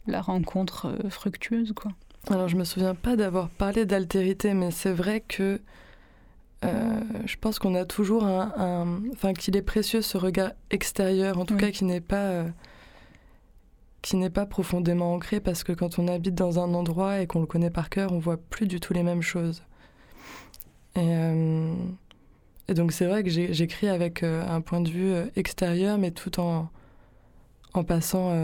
la 0.07 0.21
rencontre 0.21 0.87
euh, 0.87 1.09
fructueuse 1.09 1.73
quoi? 1.73 1.91
Alors 2.29 2.47
je 2.47 2.55
me 2.55 2.63
souviens 2.63 2.95
pas 2.95 3.17
d'avoir 3.17 3.49
parlé 3.49 3.85
d'altérité, 3.85 4.53
mais 4.53 4.71
c'est 4.71 4.93
vrai 4.93 5.21
que 5.21 5.59
euh, 6.63 7.01
je 7.25 7.35
pense 7.35 7.59
qu'on 7.59 7.75
a 7.75 7.83
toujours 7.83 8.23
un, 8.23 9.01
enfin 9.11 9.33
qu'il 9.33 9.57
est 9.57 9.61
précieux 9.61 10.01
ce 10.01 10.17
regard 10.17 10.51
extérieur, 10.71 11.37
en 11.37 11.45
tout 11.45 11.57
cas 11.57 11.71
qui 11.71 11.83
n'est 11.83 11.99
pas 11.99 12.45
qui 14.03 14.17
n'est 14.17 14.29
pas 14.29 14.45
profondément 14.45 15.13
ancré 15.13 15.39
parce 15.39 15.63
que 15.63 15.71
quand 15.71 15.97
on 15.97 16.07
habite 16.07 16.35
dans 16.35 16.59
un 16.59 16.73
endroit 16.75 17.21
et 17.21 17.25
qu'on 17.25 17.39
le 17.39 17.47
connaît 17.47 17.71
par 17.71 17.89
cœur, 17.89 18.11
on 18.11 18.19
voit 18.19 18.37
plus 18.37 18.67
du 18.67 18.79
tout 18.79 18.93
les 18.93 19.01
mêmes 19.01 19.21
choses. 19.23 19.63
Et, 20.95 20.99
euh, 20.99 21.73
donc 22.67 22.91
c'est 22.91 23.05
vrai 23.05 23.23
que 23.23 23.29
j'écris 23.29 23.87
avec 23.87 24.21
euh, 24.21 24.45
un 24.45 24.59
point 24.59 24.81
de 24.81 24.89
vue 24.89 25.11
euh, 25.11 25.25
extérieur, 25.37 25.97
mais 25.97 26.11
tout 26.11 26.41
en, 26.41 26.69
en 27.73 27.83
passant 27.85 28.35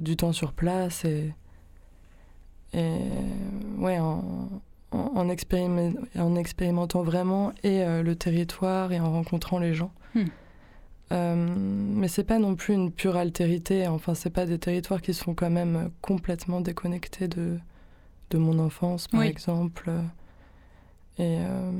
du 0.00 0.16
temps 0.16 0.32
sur 0.32 0.52
place 0.52 1.04
et, 1.04 1.32
ouais, 3.78 4.00
en, 4.00 4.60
en, 4.90 5.28
expérimentant 5.28 7.02
vraiment 7.02 7.52
et 7.62 7.84
le 8.02 8.14
territoire 8.16 8.92
et 8.92 8.98
en 8.98 9.12
rencontrant 9.12 9.60
les 9.60 9.72
gens. 9.72 9.92
Hmm. 10.14 10.24
Euh, 11.12 11.34
mais 11.34 12.08
c'est 12.08 12.24
pas 12.24 12.38
non 12.38 12.56
plus 12.56 12.74
une 12.74 12.90
pure 12.90 13.16
altérité. 13.16 13.86
Enfin, 13.86 14.14
c'est 14.14 14.30
pas 14.30 14.46
des 14.46 14.58
territoires 14.58 15.00
qui 15.00 15.14
sont 15.14 15.34
quand 15.34 15.50
même 15.50 15.90
complètement 16.00 16.60
déconnectés 16.60 17.28
de, 17.28 17.58
de 18.30 18.38
mon 18.38 18.58
enfance, 18.58 19.06
par 19.08 19.22
exemple. 19.22 19.90
Et 21.18 21.38
euh, 21.40 21.70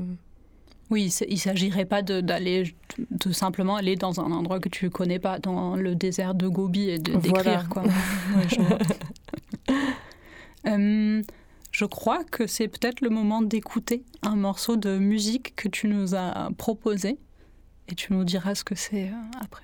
oui, 0.89 1.13
il 1.27 1.37
s'agirait 1.37 1.85
pas 1.85 2.01
d'aller 2.01 2.75
de, 3.11 3.31
simplement 3.31 3.75
aller 3.75 3.95
dans 3.95 4.19
un 4.21 4.31
endroit 4.31 4.59
que 4.59 4.69
tu 4.69 4.89
connais 4.89 5.19
pas, 5.19 5.39
dans 5.39 5.75
le 5.75 5.95
désert 5.95 6.33
de 6.33 6.47
Gobi 6.47 6.89
et 6.89 6.97
d'écrire 6.97 7.67
quoi. 7.69 7.83
je, 8.49 9.73
euh, 10.67 11.21
je 11.71 11.85
crois 11.85 12.23
que 12.23 12.47
c'est 12.47 12.69
peut-être 12.69 13.01
le 13.01 13.09
moment 13.09 13.41
d'écouter 13.41 14.03
un 14.23 14.35
morceau 14.37 14.77
de 14.77 14.97
musique 14.97 15.55
que 15.55 15.67
tu 15.67 15.87
nous 15.87 16.15
as 16.15 16.49
proposé 16.57 17.17
et 17.87 17.95
tu 17.95 18.13
nous 18.13 18.23
diras 18.23 18.55
ce 18.55 18.63
que 18.63 18.75
c'est 18.75 19.09
euh, 19.09 19.41
après. 19.41 19.63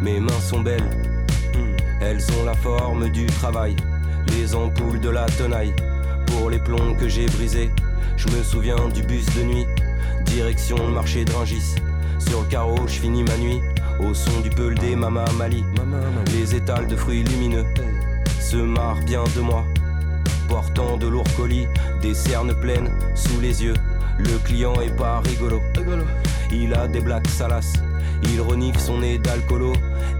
Mes 0.00 0.20
mains 0.20 0.40
sont 0.40 0.60
belles, 0.60 0.88
elles 2.00 2.24
ont 2.40 2.44
la 2.44 2.54
forme 2.54 3.10
du 3.10 3.26
travail, 3.26 3.76
les 4.28 4.54
ampoules 4.54 5.00
de 5.00 5.10
la 5.10 5.26
tenaille, 5.26 5.74
pour 6.26 6.48
les 6.48 6.58
plombs 6.58 6.94
que 6.94 7.08
j'ai 7.08 7.26
brisés. 7.26 7.70
Je 8.16 8.28
me 8.28 8.42
souviens 8.42 8.88
du 8.88 9.02
bus 9.02 9.26
de 9.36 9.42
nuit 9.42 9.66
Direction 10.30 10.76
le 10.76 10.92
marché 10.92 11.24
de 11.24 11.32
Rungis. 11.32 11.74
Sur 12.18 12.42
le 12.42 12.46
carreau, 12.46 12.78
je 12.86 13.00
finis 13.00 13.22
ma 13.22 13.36
nuit. 13.38 13.60
Au 14.00 14.14
son 14.14 14.40
du 14.40 14.50
peul 14.50 14.74
des 14.74 14.94
Mama 14.94 15.24
Mali. 15.36 15.64
Les 16.32 16.54
étals 16.54 16.86
de 16.86 16.96
fruits 16.96 17.24
lumineux 17.24 17.64
se 18.40 18.56
marrent 18.56 19.02
bien 19.04 19.24
de 19.34 19.40
moi. 19.40 19.64
Portant 20.48 20.96
de 20.96 21.06
lourds 21.06 21.34
colis, 21.36 21.66
des 22.00 22.14
cernes 22.14 22.54
pleines 22.54 22.90
sous 23.14 23.40
les 23.40 23.64
yeux. 23.64 23.74
Le 24.18 24.38
client 24.44 24.74
est 24.80 24.96
pas 24.96 25.20
rigolo. 25.20 25.60
Il 26.52 26.74
a 26.74 26.86
des 26.88 27.00
blagues 27.00 27.26
salaces. 27.26 27.74
Il 28.22 28.40
renifle 28.40 28.80
son 28.80 28.98
nez 28.98 29.18
d'alcoolo 29.18 29.72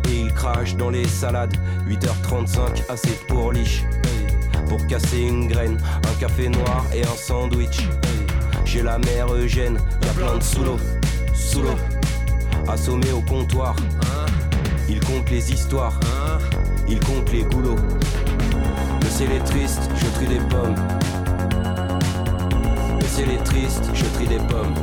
et 0.08 0.20
il 0.20 0.32
crache 0.32 0.76
dans 0.76 0.90
les 0.90 1.06
salades. 1.06 1.54
8h35, 1.88 2.84
assez 2.88 3.18
pour 3.28 3.52
liche. 3.52 3.84
Pour 4.68 4.86
casser 4.86 5.20
une 5.20 5.48
graine, 5.48 5.78
un 6.08 6.20
café 6.20 6.48
noir 6.48 6.84
et 6.94 7.02
un 7.02 7.16
sandwich. 7.16 7.88
J'ai 8.70 8.82
la 8.82 8.98
mère 8.98 9.32
Eugène, 9.32 9.78
y'a 10.02 10.12
plein 10.12 10.36
de 10.36 10.42
sous 10.42 10.62
l'eau, 10.62 10.76
sous 11.32 11.62
l'eau, 11.62 11.74
assommé 12.68 13.10
au 13.12 13.22
comptoir. 13.22 13.74
Il 14.90 15.00
compte 15.00 15.30
les 15.30 15.50
histoires, 15.50 15.98
il 16.86 17.00
compte 17.00 17.32
les 17.32 17.44
goulots. 17.44 17.78
Le 19.00 19.08
ciel 19.08 19.32
est 19.32 19.44
triste, 19.44 19.88
je 19.96 20.06
trie 20.08 20.26
des 20.26 20.40
pommes. 20.50 20.74
Le 23.00 23.06
ciel 23.06 23.30
est 23.30 23.42
triste, 23.42 23.90
je 23.94 24.04
trie 24.04 24.26
des 24.26 24.36
pommes. 24.36 24.74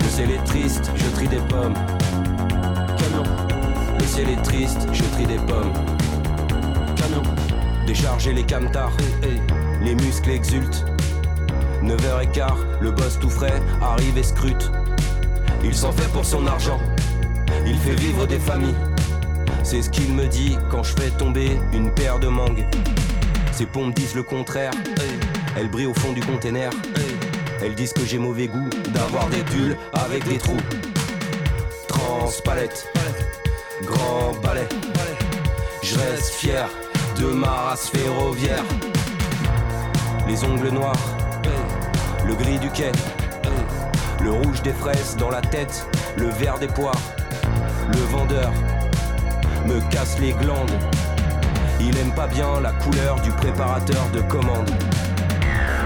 Le 0.00 0.06
ciel 0.08 0.30
est 0.30 0.44
triste, 0.44 0.90
je 0.94 1.04
trie 1.16 1.28
des 1.28 1.36
pommes. 1.36 1.74
Camion. 2.96 3.24
Le 3.98 4.06
ciel 4.06 4.30
est 4.30 4.42
triste, 4.42 4.88
je 4.90 5.04
trie 5.12 5.26
des 5.26 5.36
pommes. 5.36 5.74
Camion. 6.96 7.22
Décharger 7.86 8.32
les 8.32 8.44
camtars, 8.44 8.96
les 9.82 9.94
muscles 9.94 10.30
exultent. 10.30 10.97
9h15, 11.82 12.52
le 12.80 12.90
boss 12.90 13.18
tout 13.20 13.30
frais 13.30 13.62
arrive 13.80 14.18
et 14.18 14.22
scrute. 14.22 14.70
Il 15.64 15.74
s'en 15.74 15.92
fait 15.92 16.08
pour 16.12 16.24
son 16.24 16.46
argent, 16.46 16.78
il 17.66 17.76
fait 17.78 17.94
vivre 17.94 18.26
des 18.26 18.38
familles. 18.38 18.74
C'est 19.62 19.82
ce 19.82 19.90
qu'il 19.90 20.12
me 20.14 20.26
dit 20.26 20.56
quand 20.70 20.82
je 20.82 20.94
fais 20.94 21.10
tomber 21.10 21.58
une 21.72 21.90
paire 21.90 22.18
de 22.18 22.28
mangues. 22.28 22.64
Ses 23.52 23.66
pompes 23.66 23.94
disent 23.94 24.14
le 24.14 24.22
contraire, 24.22 24.72
elles 25.56 25.68
brillent 25.68 25.86
au 25.86 25.94
fond 25.94 26.12
du 26.12 26.20
container. 26.20 26.70
Elles 27.60 27.74
disent 27.74 27.92
que 27.92 28.04
j'ai 28.04 28.18
mauvais 28.18 28.46
goût 28.46 28.68
d'avoir 28.90 29.28
des 29.28 29.42
pulls 29.42 29.76
avec 29.92 30.24
des 30.28 30.38
trous. 30.38 30.60
Transpalette, 31.88 32.86
grand 33.82 34.32
balai. 34.42 34.68
Je 35.82 35.98
reste 35.98 36.30
fier 36.34 36.68
de 37.18 37.26
ma 37.26 37.50
race 37.50 37.88
ferroviaire. 37.88 38.64
Les 40.28 40.44
ongles 40.44 40.68
noirs 40.68 41.17
le 42.28 42.34
gris 42.34 42.58
du 42.58 42.68
quai, 42.68 42.92
le 44.22 44.30
rouge 44.30 44.60
des 44.60 44.74
fraises 44.74 45.16
dans 45.16 45.30
la 45.30 45.40
tête, 45.40 45.88
le 46.18 46.26
vert 46.26 46.58
des 46.58 46.66
poires. 46.66 47.00
Le 47.90 48.00
vendeur 48.12 48.52
me 49.66 49.80
casse 49.90 50.18
les 50.20 50.32
glandes. 50.32 50.78
Il 51.80 51.96
aime 51.96 52.12
pas 52.12 52.26
bien 52.26 52.60
la 52.60 52.72
couleur 52.72 53.18
du 53.22 53.30
préparateur 53.30 54.10
de 54.12 54.20
commande. 54.20 54.70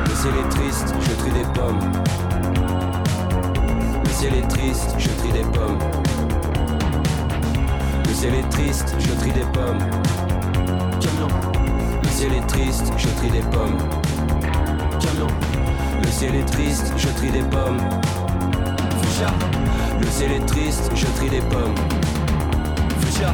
Le 0.04 0.14
ciel 0.16 0.32
est 0.44 0.48
triste, 0.48 0.92
je 1.00 1.12
trie 1.12 1.30
des 1.30 1.46
pommes. 1.54 1.92
Le 4.04 4.10
ciel 4.10 4.34
est 4.34 4.48
triste, 4.48 4.96
je 4.98 5.10
trie 5.10 5.32
des 5.32 5.44
pommes. 5.44 5.78
Le 8.04 8.14
ciel 8.14 8.34
est 8.34 8.48
triste, 8.48 8.96
je 8.98 9.12
trie 9.12 9.32
des 9.32 9.46
pommes. 9.52 9.78
Le 12.02 12.08
ciel 12.08 12.32
est 12.34 12.46
triste, 12.48 12.92
je 12.96 13.08
trie 13.08 13.30
des 13.30 13.42
pommes. 13.42 13.78
Le 16.02 16.10
ciel 16.10 16.34
est 16.34 16.44
triste, 16.44 16.92
je 16.96 17.08
trie 17.08 17.30
des 17.30 17.42
pommes. 17.42 17.78
Fuchsia. 19.02 19.28
Le 20.00 20.06
ciel 20.06 20.32
est 20.32 20.46
triste, 20.46 20.90
je 20.94 21.06
trie 21.06 21.30
des 21.30 21.40
pommes. 21.40 21.74
Fuchsia. 23.00 23.32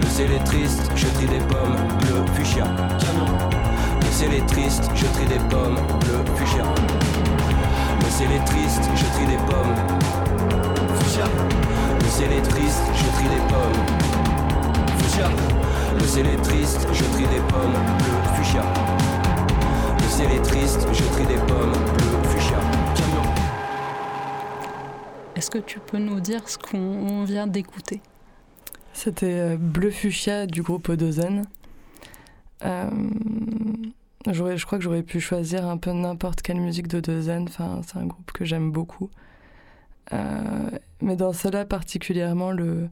Le 0.00 0.08
ciel 0.08 0.32
est 0.32 0.44
triste, 0.44 0.90
je 0.96 1.06
trie 1.06 1.26
des 1.26 1.44
pommes. 1.46 1.76
Bleu, 2.00 2.24
fuchsia. 2.34 2.64
Canon. 2.98 3.26
Le 4.00 4.10
ciel 4.10 4.34
est 4.34 4.46
triste, 4.46 4.90
je 4.94 5.06
trie 5.06 5.26
des 5.26 5.40
pommes. 5.50 5.76
Bleu, 6.00 6.24
fuchsia. 6.36 6.64
Le 8.00 8.10
ciel 8.10 8.32
est 8.32 8.44
triste, 8.44 8.82
je 8.96 9.04
trie 9.14 9.26
des 9.26 9.42
pommes. 9.50 9.74
Le 12.00 12.08
ciel 12.08 12.32
est 12.32 12.42
triste, 12.42 12.82
je 12.94 13.06
trie 13.16 13.28
des 13.28 13.42
pommes. 13.48 13.78
Fuchsia. 14.98 15.28
ciel 16.06 16.26
est 16.26 16.42
triste, 16.42 16.86
je 16.92 17.04
trie 17.04 17.24
des 17.24 17.40
pommes 17.48 17.72
bleu 17.98 18.34
fuchsia. 18.36 19.21
Ciel 20.22 20.36
est 20.38 20.42
triste, 20.42 20.86
je 20.92 21.02
trie 21.14 21.26
des 21.26 21.34
pommes 21.48 21.72
bleu 21.72 22.22
fuchsia. 22.28 22.56
Camion. 22.94 23.22
Est-ce 25.34 25.50
que 25.50 25.58
tu 25.58 25.80
peux 25.80 25.98
nous 25.98 26.20
dire 26.20 26.48
ce 26.48 26.58
qu'on 26.58 27.24
vient 27.24 27.48
d'écouter? 27.48 28.00
C'était 28.92 29.26
euh, 29.40 29.56
Bleu 29.56 29.90
Fuchsia 29.90 30.46
du 30.46 30.62
groupe 30.62 30.88
Odozen. 30.90 31.42
Euh, 32.64 32.88
j'aurais- 34.30 34.56
je 34.58 34.64
crois 34.64 34.78
que 34.78 34.84
j'aurais 34.84 35.02
pu 35.02 35.18
choisir 35.18 35.66
un 35.66 35.76
peu 35.76 35.90
n'importe 35.90 36.40
quelle 36.42 36.60
musique 36.60 36.86
d'Odozen. 36.86 37.46
Enfin, 37.48 37.80
c'est 37.84 37.96
un 37.98 38.06
groupe 38.06 38.30
que 38.30 38.44
j'aime 38.44 38.70
beaucoup. 38.70 39.10
Euh, 40.12 40.70
mais 41.00 41.16
dans 41.16 41.32
celle-là 41.32 41.64
particulièrement, 41.64 42.52
le, 42.52 42.88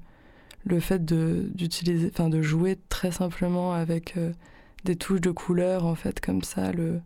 le 0.64 0.80
fait 0.80 1.04
de, 1.04 1.48
d'utiliser, 1.54 2.10
enfin, 2.12 2.28
de 2.28 2.42
jouer 2.42 2.76
très 2.88 3.12
simplement 3.12 3.72
avec 3.72 4.16
euh, 4.16 4.32
des 4.84 4.96
touches 4.96 5.20
de 5.20 5.30
couleurs, 5.30 5.86
en 5.86 5.94
fait, 5.94 6.20
comme 6.20 6.42
ça, 6.42 6.72
le, 6.72 7.00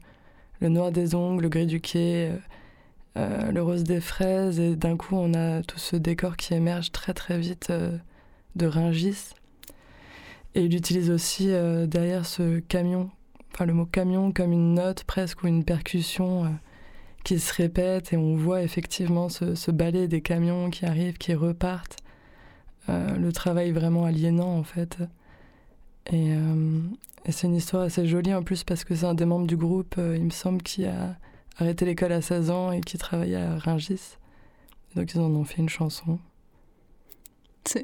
le 0.65 0.71
noir 0.71 0.93
des 0.93 1.15
ongles, 1.15 1.43
le 1.43 1.49
gris 1.51 1.67
du 1.67 1.79
quai, 1.83 2.31
euh, 2.31 2.37
euh, 3.19 3.53
le 3.53 3.63
rose 3.63 3.85
des 3.85 4.01
fraises, 4.01 4.59
et 4.59 4.77
d'un 4.77 4.97
coup, 4.97 5.15
on 5.15 5.35
a 5.35 5.63
tout 5.63 5.79
ce 5.79 5.95
décor 5.95 6.39
qui 6.39 6.55
émerge 6.55 6.91
très 6.91 7.13
très 7.13 7.39
vite 7.39 7.69
euh, 7.69 7.99
de 8.57 8.67
Ringis. 8.67 9.35
Et 10.55 10.63
il 10.65 10.75
utilise 10.75 11.11
aussi 11.11 11.49
derrière 11.49 12.25
ce 12.25 12.61
camion, 12.61 13.11
enfin 13.53 13.65
le 13.67 13.73
mot 13.73 13.87
camion 13.87 14.31
comme 14.31 14.53
une 14.53 14.75
note 14.75 15.03
presque 15.03 15.43
ou 15.43 15.49
une 15.49 15.65
percussion 15.65 16.49
qui 17.25 17.41
se 17.41 17.53
répète 17.53 18.13
et 18.13 18.17
on 18.17 18.37
voit 18.37 18.63
effectivement 18.63 19.29
ce, 19.29 19.71
balai 19.73 20.07
des 20.07 20.21
camions 20.21 20.71
qui 20.71 20.87
arrivent, 20.87 21.19
qui 21.19 21.35
repartent. 21.35 21.97
Le 22.87 23.33
travail 23.33 23.73
vraiment 23.73 24.05
aliénant 24.05 24.57
en 24.57 24.63
fait. 24.63 24.99
Et, 26.13 26.37
et 27.25 27.33
c'est 27.33 27.47
une 27.47 27.55
histoire 27.57 27.83
assez 27.85 28.07
jolie 28.07 28.35
en 28.35 28.43
plus 28.43 28.65
parce 28.65 28.85
que 28.85 28.95
c'est 28.95 29.07
un 29.07 29.15
des 29.15 29.25
membres 29.25 29.47
du 29.47 29.57
groupe, 29.57 29.95
euh, 29.99 30.17
il 30.17 30.25
me 30.25 30.31
semble, 30.31 30.63
qui 30.63 30.85
a 30.85 31.17
arrêté 31.59 31.85
l'école 31.85 32.13
à 32.13 32.21
16 32.21 32.51
ans 32.51 32.73
et 32.73 32.81
qui 32.81 32.99
travaillait 32.99 33.37
à 33.37 33.57
Ringis. 33.59 34.17
Donc 34.95 35.13
ils 35.15 35.21
en 35.21 35.31
ont 35.31 35.45
fait 35.45 35.59
une 35.59 35.69
chanson. 35.69 36.19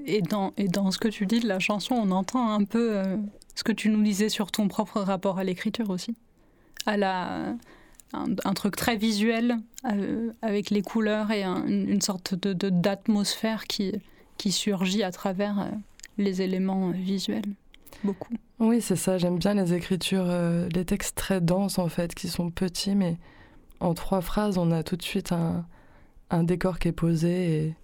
Et 0.04 0.20
dans, 0.20 0.52
et 0.58 0.68
dans 0.68 0.90
ce 0.90 0.98
que 0.98 1.08
tu 1.08 1.24
dis 1.26 1.40
de 1.40 1.48
la 1.48 1.58
chanson, 1.58 1.94
on 1.94 2.10
entend 2.10 2.50
un 2.52 2.64
peu 2.64 2.96
euh, 2.98 3.16
ce 3.54 3.64
que 3.64 3.72
tu 3.72 3.88
nous 3.88 4.02
disais 4.02 4.28
sur 4.28 4.50
ton 4.52 4.68
propre 4.68 5.00
rapport 5.00 5.38
à 5.38 5.44
l'écriture 5.44 5.88
aussi. 5.88 6.14
À 6.84 6.96
la, 6.98 7.54
un, 8.12 8.52
truc 8.54 8.76
très 8.76 8.96
visuel 8.96 9.56
euh, 9.90 10.32
avec 10.42 10.68
les 10.70 10.82
couleurs 10.82 11.30
et 11.30 11.44
un- 11.44 11.66
une, 11.66 12.00
sorte 12.02 12.34
de, 12.34 12.52
de- 12.52 12.68
d'atmosphère 12.68 13.64
qui, 13.64 13.92
qui 14.36 14.52
surgit 14.52 15.02
à 15.02 15.12
travers 15.12 15.70
les 16.18 16.42
éléments 16.42 16.90
visuels. 16.90 17.54
Beaucoup. 18.04 18.34
Oui, 18.58 18.80
c'est 18.80 18.96
ça. 18.96 19.18
J'aime 19.18 19.38
bien 19.38 19.54
les 19.54 19.74
écritures, 19.74 20.26
euh, 20.26 20.68
les 20.74 20.84
textes 20.84 21.16
très 21.16 21.40
denses 21.40 21.78
en 21.78 21.88
fait, 21.88 22.14
qui 22.14 22.28
sont 22.28 22.50
petits, 22.50 22.94
mais 22.94 23.18
en 23.80 23.94
trois 23.94 24.20
phrases, 24.20 24.58
on 24.58 24.70
a 24.70 24.82
tout 24.82 24.96
de 24.96 25.02
suite 25.02 25.32
un, 25.32 25.66
un 26.30 26.42
décor 26.44 26.78
qui 26.78 26.88
est 26.88 26.92
posé 26.92 27.66
et, 27.66 27.74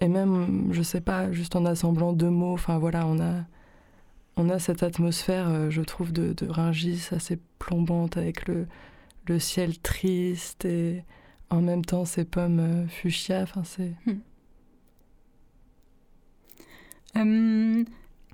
et 0.00 0.08
même, 0.08 0.68
je 0.72 0.82
sais 0.82 1.00
pas, 1.00 1.30
juste 1.32 1.56
en 1.56 1.64
assemblant 1.64 2.12
deux 2.12 2.30
mots. 2.30 2.54
Enfin 2.54 2.78
voilà, 2.78 3.06
on 3.06 3.20
a 3.20 3.44
on 4.36 4.48
a 4.48 4.58
cette 4.58 4.82
atmosphère, 4.82 5.48
euh, 5.48 5.70
je 5.70 5.82
trouve, 5.82 6.12
de, 6.12 6.32
de 6.32 6.48
Rungis 6.48 7.08
assez 7.12 7.38
plombante 7.58 8.16
avec 8.16 8.46
le 8.46 8.66
le 9.26 9.38
ciel 9.38 9.78
triste 9.78 10.64
et 10.64 11.04
en 11.50 11.60
même 11.60 11.84
temps 11.84 12.04
ces 12.04 12.24
pommes 12.24 12.60
euh, 12.60 12.88
fuchsia. 12.88 13.42
Enfin 13.42 13.62
c'est 13.64 13.92
Euh, 17.16 17.84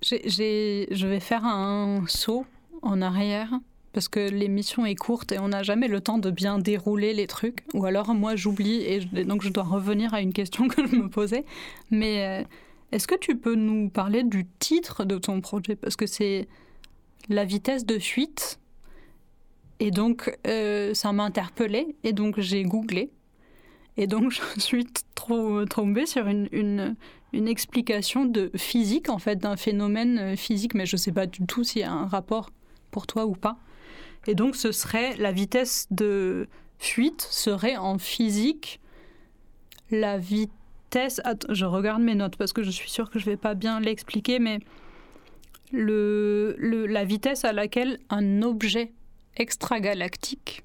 je 0.03 1.07
vais 1.07 1.21
faire 1.21 1.45
un 1.45 2.05
saut 2.07 2.47
en 2.83 3.03
arrière 3.03 3.51
parce 3.97 4.09
que 4.09 4.21
l'émission 4.21 4.85
est 4.85 4.95
courte 4.95 5.33
et 5.33 5.39
on 5.39 5.49
n'a 5.49 5.63
jamais 5.63 5.89
le 5.89 6.03
temps 6.03 6.19
de 6.19 6.31
bien 6.31 6.59
dérouler 6.59 7.15
les 7.15 7.27
trucs. 7.27 7.65
Ou 7.73 7.87
alors 7.87 8.15
moi 8.15 8.37
j'oublie 8.37 8.83
et 8.83 9.01
donc 9.25 9.43
je 9.43 9.49
dois 9.49 9.63
revenir 9.63 10.13
à 10.13 10.21
une 10.21 10.35
question 10.35 10.69
que 10.69 10.87
je 10.87 10.97
me 10.97 11.09
posais. 11.09 11.47
Mais 11.91 12.27
euh, 12.27 12.45
est-ce 12.93 13.07
que 13.07 13.15
tu 13.15 13.37
peux 13.37 13.55
nous 13.55 13.89
parler 13.89 14.23
du 14.23 14.47
titre 14.59 15.05
de 15.05 15.17
ton 15.17 15.41
projet? 15.41 15.77
Parce 15.77 15.97
que 15.97 16.07
c'est 16.07 16.47
la 17.31 17.47
vitesse 17.47 17.87
de 17.87 17.99
fuite. 17.99 18.61
Et 19.81 19.91
donc 19.91 20.31
euh, 20.47 20.93
ça 20.93 21.13
m'a 21.13 21.25
interpellée 21.25 21.97
et 22.05 22.13
donc 22.13 22.39
j'ai 22.39 22.65
googlé. 22.65 23.11
Et 23.97 24.07
donc 24.07 24.31
je 24.57 24.61
suis 24.61 24.87
trop 25.15 25.65
tombée 25.65 26.07
sur 26.07 26.27
une, 26.27 26.49
une, 26.53 26.97
une 27.33 27.49
explication 27.49 28.25
de 28.25 28.51
physique, 28.57 29.09
en 29.09 29.19
fait, 29.19 29.37
d'un 29.37 29.57
phénomène 29.57 30.19
euh, 30.19 30.37
physique, 30.37 30.75
mais 30.75 30.87
je 30.87 30.97
ne 30.97 30.99
sais 31.01 31.13
pas 31.13 31.27
du 31.27 31.45
tout 31.47 31.65
s'il 31.65 31.81
y 31.83 31.85
a 31.85 31.93
un 31.93 32.07
rapport 32.07 32.51
pour 32.91 33.07
toi 33.07 33.27
ou 33.27 33.33
pas. 33.33 33.57
Et 34.27 34.35
donc, 34.35 34.57
ce 34.57 34.73
serait 34.73 35.17
la 35.17 35.33
vitesse 35.33 35.87
de 35.91 36.49
fuite 36.79 37.27
serait 37.31 37.77
en 37.77 37.99
physique 37.99 38.81
la 39.91 40.19
vitesse. 40.19 41.21
Attends, 41.25 41.53
je 41.55 41.65
regarde 41.65 42.03
mes 42.03 42.15
notes 42.15 42.37
parce 42.37 42.53
que 42.53 42.63
je 42.63 42.71
suis 42.71 42.91
sûre 42.91 43.09
que 43.11 43.19
je 43.19 43.25
vais 43.25 43.37
pas 43.37 43.55
bien 43.55 43.81
l'expliquer, 43.81 44.39
mais 44.39 44.59
le- 45.73 46.57
la 46.59 47.05
vitesse 47.05 47.45
à 47.45 47.53
laquelle 47.53 47.99
un 48.11 48.43
objet 48.43 48.93
extragalactique 49.37 50.64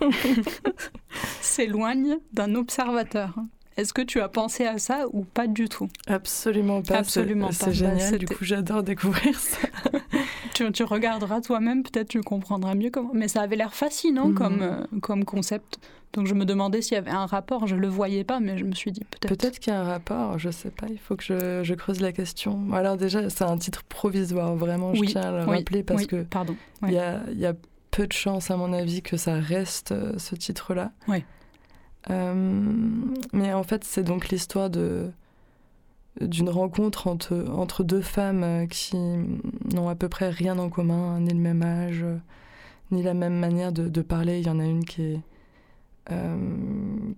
s'éloigne 1.40 2.16
d'un 2.32 2.54
observateur. 2.54 3.34
Est-ce 3.76 3.92
que 3.92 4.02
tu 4.02 4.20
as 4.20 4.28
pensé 4.28 4.66
à 4.66 4.78
ça 4.78 5.06
ou 5.12 5.24
pas 5.24 5.48
du 5.48 5.68
tout? 5.68 5.88
Absolument 6.06 6.80
pas. 6.82 6.98
Absolument 6.98 7.48
pas. 7.48 7.52
C'est 7.52 7.66
Bah, 7.66 7.72
génial. 7.72 7.96
du 7.96 8.04
c'était- 8.26 8.34
coup, 8.36 8.44
j'adore 8.44 8.84
découvrir 8.84 9.36
ça. 9.38 9.58
tu, 10.54 10.70
tu 10.70 10.84
regarderas 10.84 11.40
toi-même, 11.40 11.82
peut-être 11.82 12.08
tu 12.08 12.20
comprendras 12.20 12.76
mieux 12.76 12.90
comment. 12.90 13.10
Mais 13.14 13.26
ça 13.26 13.42
avait 13.42 13.56
l'air 13.56 13.74
fascinant 13.74 14.28
Mhm. 14.28 14.34
comme, 14.34 14.62
euh, 14.62 14.86
comme 15.02 15.24
concept. 15.24 15.78
Donc 16.12 16.28
je 16.28 16.34
me 16.34 16.44
demandais 16.44 16.82
s'il 16.82 16.94
y 16.94 16.98
avait 16.98 17.10
un 17.10 17.26
rapport. 17.26 17.66
Je 17.66 17.74
le 17.74 17.88
voyais 17.88 18.22
pas, 18.22 18.38
mais 18.38 18.56
je 18.58 18.62
me 18.64 18.72
suis 18.76 18.92
dit 18.92 19.02
peut-être. 19.10 19.28
Peut-être 19.36 19.58
qu'il 19.58 19.72
y 19.72 19.76
a 19.76 19.80
un 19.80 19.84
rapport, 19.84 20.38
je 20.38 20.50
sais 20.50 20.70
pas, 20.70 20.86
il 20.88 20.98
faut 21.00 21.16
que 21.16 21.24
je, 21.24 21.64
je 21.64 21.74
creuse 21.74 22.00
la 22.00 22.12
question. 22.12 22.72
Alors 22.72 22.96
déjà, 22.96 23.28
c'est 23.28 23.42
un 23.42 23.58
titre 23.58 23.82
provisoire, 23.82 24.54
vraiment, 24.54 24.94
je 24.94 25.00
Oui, 25.00 25.08
tiens 25.08 25.22
à 25.22 25.32
le 25.32 25.50
oui, 25.50 25.56
rappeler 25.58 25.82
parce 25.82 26.02
oui, 26.02 26.06
que 26.06 26.22
Pardon. 26.22 26.54
il 26.82 26.86
ouais. 26.90 26.94
y, 26.94 26.98
a, 26.98 27.20
il 27.32 27.38
y 27.40 27.46
a 27.46 27.54
peu 27.94 28.06
de 28.06 28.12
chances, 28.12 28.50
à 28.50 28.56
mon 28.56 28.72
avis, 28.72 29.02
que 29.02 29.16
ça 29.16 29.34
reste 29.34 29.92
euh, 29.92 30.18
ce 30.18 30.34
titre-là. 30.34 30.92
Ouais. 31.06 31.24
Euh, 32.10 32.34
mais 33.32 33.52
en 33.52 33.62
fait, 33.62 33.84
c'est 33.84 34.02
donc 34.02 34.28
l'histoire 34.30 34.68
de 34.70 35.10
d'une 36.20 36.48
rencontre 36.48 37.08
entre, 37.08 37.44
entre 37.50 37.82
deux 37.82 38.00
femmes 38.00 38.44
euh, 38.44 38.66
qui 38.66 38.96
n'ont 39.74 39.88
à 39.88 39.96
peu 39.96 40.08
près 40.08 40.30
rien 40.30 40.58
en 40.58 40.70
commun, 40.70 41.18
ni 41.20 41.30
le 41.30 41.40
même 41.40 41.62
âge, 41.62 42.04
ni 42.92 43.02
la 43.02 43.14
même 43.14 43.34
manière 43.36 43.72
de, 43.72 43.88
de 43.88 44.02
parler. 44.02 44.38
Il 44.38 44.46
y 44.46 44.50
en 44.50 44.60
a 44.60 44.64
une 44.64 44.84
qui 44.84 45.02
est 45.02 45.20
euh, 46.12 46.36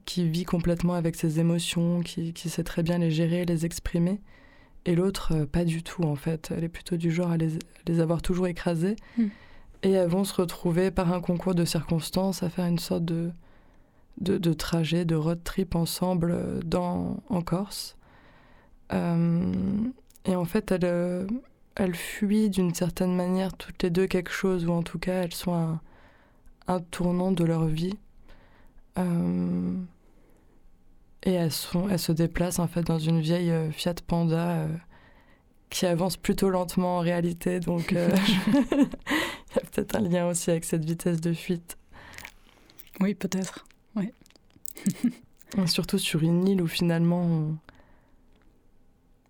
qui 0.04 0.28
vit 0.28 0.44
complètement 0.44 0.94
avec 0.94 1.16
ses 1.16 1.40
émotions, 1.40 2.00
qui, 2.02 2.32
qui 2.32 2.48
sait 2.48 2.64
très 2.64 2.82
bien 2.82 2.98
les 2.98 3.10
gérer, 3.10 3.44
les 3.44 3.66
exprimer, 3.66 4.20
et 4.84 4.94
l'autre 4.94 5.44
pas 5.44 5.64
du 5.64 5.82
tout 5.82 6.04
en 6.04 6.14
fait. 6.16 6.52
Elle 6.56 6.64
est 6.64 6.68
plutôt 6.68 6.96
du 6.96 7.10
genre 7.10 7.30
à 7.32 7.36
les, 7.36 7.58
les 7.88 8.00
avoir 8.00 8.22
toujours 8.22 8.46
écrasées, 8.46 8.96
Mm. 9.18 9.24
Et 9.86 9.92
elles 9.92 10.08
vont 10.08 10.24
se 10.24 10.34
retrouver 10.34 10.90
par 10.90 11.12
un 11.12 11.20
concours 11.20 11.54
de 11.54 11.64
circonstances 11.64 12.42
à 12.42 12.50
faire 12.50 12.66
une 12.66 12.80
sorte 12.80 13.04
de, 13.04 13.30
de, 14.18 14.52
trajet, 14.52 15.04
de 15.04 15.14
road 15.14 15.38
trip 15.44 15.76
ensemble 15.76 16.32
euh, 16.32 16.60
dans, 16.64 17.22
en 17.28 17.40
Corse. 17.40 17.96
Euh, 18.92 19.52
et 20.24 20.34
en 20.34 20.44
fait, 20.44 20.72
elles, 20.72 20.80
euh, 20.82 21.24
elles 21.76 21.94
fuient 21.94 22.50
d'une 22.50 22.74
certaine 22.74 23.14
manière 23.14 23.56
toutes 23.56 23.80
les 23.84 23.90
deux 23.90 24.08
quelque 24.08 24.32
chose, 24.32 24.66
ou 24.66 24.72
en 24.72 24.82
tout 24.82 24.98
cas, 24.98 25.22
elles 25.22 25.34
sont 25.34 25.54
un, 25.54 25.80
un 26.66 26.80
tournant 26.80 27.30
de 27.30 27.44
leur 27.44 27.66
vie. 27.66 27.96
Et 31.22 31.32
elles, 31.32 31.52
sont, 31.52 31.88
elles 31.88 31.98
se 31.98 32.12
déplacent 32.12 32.58
en 32.58 32.66
fait 32.66 32.82
dans 32.82 32.98
une 32.98 33.20
vieille 33.20 33.52
Fiat 33.70 33.96
Panda 34.06 34.66
qui 35.76 35.84
avance 35.84 36.16
plutôt 36.16 36.48
lentement 36.48 36.96
en 36.96 37.00
réalité. 37.00 37.60
Donc 37.60 37.92
euh, 37.92 38.08
il 38.48 38.54
y 38.64 39.58
a 39.58 39.60
peut-être 39.70 39.96
un 39.96 40.00
lien 40.00 40.26
aussi 40.26 40.50
avec 40.50 40.64
cette 40.64 40.84
vitesse 40.86 41.20
de 41.20 41.34
fuite. 41.34 41.76
Oui, 43.00 43.14
peut-être. 43.14 43.66
Et 44.00 45.66
Surtout 45.66 45.98
sur 45.98 46.22
une 46.22 46.48
île 46.48 46.62
où 46.62 46.66
finalement 46.66 47.22
on, 47.22 47.56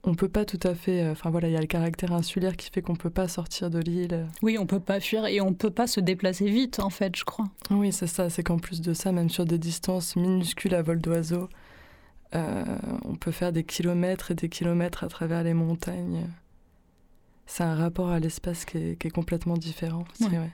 on 0.04 0.14
peut 0.14 0.28
pas 0.28 0.44
tout 0.44 0.61
à 0.62 0.76
fait. 0.76 1.02
euh, 1.02 1.12
Enfin 1.12 1.30
voilà, 1.30 1.48
il 1.48 1.54
y 1.54 1.56
a 1.56 1.61
le 1.61 1.66
caractère 1.66 2.12
insulaire 2.12 2.56
qui 2.56 2.70
fait 2.70 2.80
qu'on 2.80 2.94
peut 2.94 3.11
pas 3.11 3.26
sortir 3.26 3.68
de 3.68 3.80
l'île. 3.80 4.26
Oui, 4.42 4.56
on 4.56 4.66
peut 4.66 4.78
pas 4.80 5.00
fuir 5.00 5.26
et 5.26 5.40
on 5.40 5.52
peut 5.52 5.70
pas 5.70 5.88
se 5.88 5.98
déplacer 5.98 6.48
vite, 6.48 6.78
en 6.78 6.90
fait, 6.90 7.16
je 7.16 7.24
crois. 7.24 7.46
Oui, 7.70 7.92
c'est 7.92 8.06
ça. 8.06 8.30
C'est 8.30 8.44
qu'en 8.44 8.59
plus 8.59 8.80
de 8.80 8.94
ça, 8.94 9.11
même 9.11 9.30
sur 9.30 9.44
des 9.46 9.59
distances 9.59 10.14
minuscules 10.14 10.74
à 10.76 10.82
vol 10.82 11.00
d'oiseau, 11.00 11.48
euh, 12.34 12.64
on 13.04 13.14
peut 13.14 13.30
faire 13.30 13.52
des 13.52 13.64
kilomètres 13.64 14.30
et 14.30 14.34
des 14.34 14.48
kilomètres 14.48 15.04
à 15.04 15.08
travers 15.08 15.42
les 15.42 15.54
montagnes. 15.54 16.26
C'est 17.46 17.62
un 17.62 17.74
rapport 17.74 18.10
à 18.10 18.18
l'espace 18.18 18.64
qui 18.64 18.78
est, 18.78 18.98
qui 18.98 19.06
est 19.06 19.10
complètement 19.10 19.56
différent. 19.56 20.04
Ouais. 20.20 20.50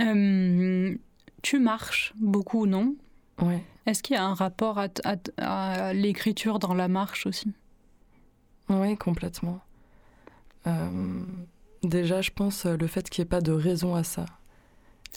Euh, 0.00 0.96
tu 1.42 1.58
marches 1.60 2.12
beaucoup, 2.16 2.66
non? 2.66 2.96
Ouais. 3.40 3.62
Est-ce 3.86 4.02
qu'il 4.02 4.16
y 4.16 4.18
a 4.18 4.24
un 4.24 4.34
rapport 4.34 4.78
à, 4.78 5.92
l'écriture 5.92 6.58
dans 6.58 6.74
la 6.74 6.88
marche 6.88 7.26
aussi? 7.26 7.52
Oui, 8.68 8.96
complètement. 8.96 9.60
déjà, 11.82 12.22
je 12.22 12.30
pense 12.30 12.64
le 12.64 12.86
fait 12.86 13.08
qu'il 13.08 13.22
n'y 13.22 13.26
ait 13.26 13.28
pas 13.28 13.40
de 13.40 13.52
raison 13.52 13.94
à 13.94 14.02
ça. 14.02 14.26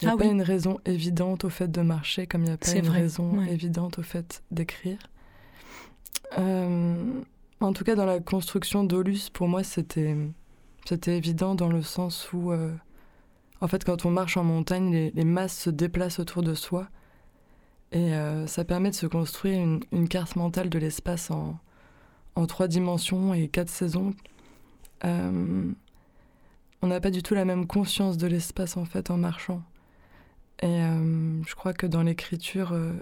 Il 0.00 0.04
n'y 0.04 0.10
a 0.10 0.14
Ah 0.14 0.16
pas 0.16 0.24
oui. 0.24 0.30
une 0.30 0.42
raison 0.42 0.78
évidente 0.84 1.44
au 1.44 1.48
fait 1.50 1.68
de 1.70 1.80
marcher, 1.82 2.26
comme 2.26 2.42
il 2.42 2.48
n'y 2.48 2.52
a 2.54 2.56
pas 2.56 2.72
une 2.72 2.84
vrai, 2.86 3.00
raison 3.00 3.38
ouais. 3.38 3.52
évidente 3.52 3.98
au 3.98 4.02
fait 4.02 4.42
d'écrire. 4.50 4.98
Euh, 6.38 7.20
en 7.60 7.72
tout 7.72 7.84
cas, 7.84 7.94
dans 7.94 8.06
la 8.06 8.20
construction 8.20 8.84
d'Olus, 8.84 9.30
pour 9.32 9.48
moi, 9.48 9.62
c'était 9.64 10.16
c'était 10.84 11.16
évident 11.16 11.54
dans 11.54 11.68
le 11.68 11.82
sens 11.82 12.32
où, 12.32 12.52
euh, 12.52 12.72
en 13.60 13.68
fait, 13.68 13.84
quand 13.84 14.06
on 14.06 14.10
marche 14.10 14.36
en 14.36 14.44
montagne, 14.44 14.90
les, 14.92 15.10
les 15.10 15.24
masses 15.24 15.58
se 15.58 15.70
déplacent 15.70 16.18
autour 16.20 16.42
de 16.42 16.54
soi. 16.54 16.88
Et 17.92 18.14
euh, 18.14 18.46
ça 18.46 18.64
permet 18.64 18.90
de 18.90 18.94
se 18.94 19.06
construire 19.06 19.60
une, 19.60 19.80
une 19.92 20.08
carte 20.08 20.36
mentale 20.36 20.68
de 20.70 20.78
l'espace 20.78 21.30
en, 21.30 21.58
en 22.36 22.46
trois 22.46 22.68
dimensions 22.68 23.34
et 23.34 23.48
quatre 23.48 23.70
saisons. 23.70 24.14
On 25.04 26.86
n'a 26.86 27.00
pas 27.00 27.10
du 27.10 27.22
tout 27.22 27.34
la 27.34 27.44
même 27.44 27.66
conscience 27.66 28.16
de 28.18 28.26
l'espace 28.26 28.76
en 28.76 28.84
fait 28.84 29.10
en 29.10 29.16
marchant. 29.16 29.62
Et 30.62 30.66
euh, 30.82 31.42
je 31.44 31.54
crois 31.54 31.72
que 31.72 31.86
dans 31.86 32.02
l'écriture, 32.02 32.72
euh, 32.72 32.92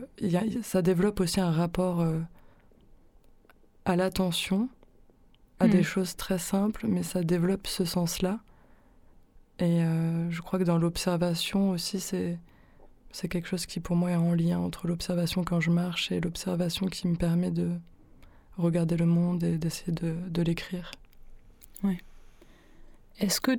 ça 0.63 0.83
développe 0.83 1.21
aussi 1.21 1.41
un 1.41 1.51
rapport 1.51 2.01
euh, 2.03 2.21
à 3.85 3.97
l'attention, 3.97 4.69
à 5.59 5.67
des 5.69 5.83
choses 5.83 6.17
très 6.17 6.39
simples, 6.39 6.87
mais 6.87 7.03
ça 7.03 7.23
développe 7.23 7.67
ce 7.67 7.85
sens-là. 7.87 8.41
Et 9.59 9.81
je 10.29 10.41
crois 10.43 10.59
que 10.59 10.65
dans 10.65 10.77
l'observation 10.77 11.71
aussi, 11.71 11.99
c'est 11.99 12.39
c'est 13.11 13.29
quelque 13.29 13.49
chose 13.49 13.65
qui 13.65 13.81
pour 13.81 13.97
moi 13.97 14.11
est 14.11 14.17
en 14.17 14.35
lien 14.35 14.59
entre 14.59 14.87
l'observation 14.87 15.43
quand 15.45 15.61
je 15.61 15.71
marche 15.71 16.13
et 16.13 16.21
l'observation 16.21 16.85
qui 16.89 17.09
me 17.09 17.17
permet 17.17 17.51
de 17.51 17.71
regarder 18.59 18.99
le 18.99 19.07
monde 19.07 19.43
et 19.45 19.57
d'essayer 19.57 19.93
de, 19.95 20.15
de 20.29 20.43
l'écrire. 20.43 20.91
Est-ce 23.19 23.41
que, 23.41 23.53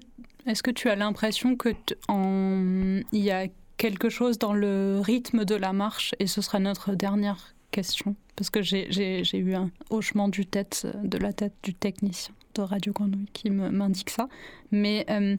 est 0.46 0.62
que 0.62 0.70
tu 0.70 0.90
as 0.90 0.96
l'impression 0.96 1.56
que 1.56 1.70
t- 1.70 1.96
en- 2.08 3.02
il 3.12 3.24
y 3.24 3.32
a 3.32 3.48
quelque 3.78 4.10
chose 4.10 4.38
dans 4.38 4.54
le 4.54 5.00
rythme 5.04 5.46
de 5.46 5.56
la 5.56 5.74
marche 5.74 6.16
Et 6.20 6.28
ce 6.28 6.42
sera 6.42 6.60
notre 6.60 6.94
dernière 6.96 7.54
question, 7.72 8.16
parce 8.36 8.50
que 8.50 8.62
j'ai- 8.62 9.38
eu 9.38 9.54
un 9.56 9.70
hochement 9.90 10.28
du 10.28 10.46
tête, 10.46 10.88
de 11.04 11.18
la 11.18 11.34
tête 11.34 11.54
du 11.64 11.74
technicien 11.74 12.34
de 12.56 12.62
Radio 12.62 12.92
Grenouille 12.92 13.30
qui 13.34 13.50
m'indique 13.50 14.10
ça. 14.10 14.28
Mais 14.72 15.06
euh, 15.10 15.38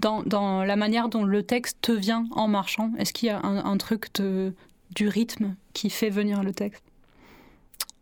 dans, 0.00 0.64
la 0.64 0.76
manière 0.76 1.08
dont 1.08 1.24
le 1.24 1.42
texte 1.42 1.78
te 1.80 1.92
vient 1.92 2.26
en 2.32 2.48
marchant, 2.48 2.92
est-ce 2.98 3.12
qu'il 3.12 3.28
y 3.28 3.30
a 3.30 3.40
un, 3.42 3.76
truc 3.78 4.08
du 4.94 5.08
rythme 5.08 5.54
qui 5.72 5.88
fait 5.88 6.10
venir 6.10 6.42
le 6.42 6.52
texte? 6.52 6.82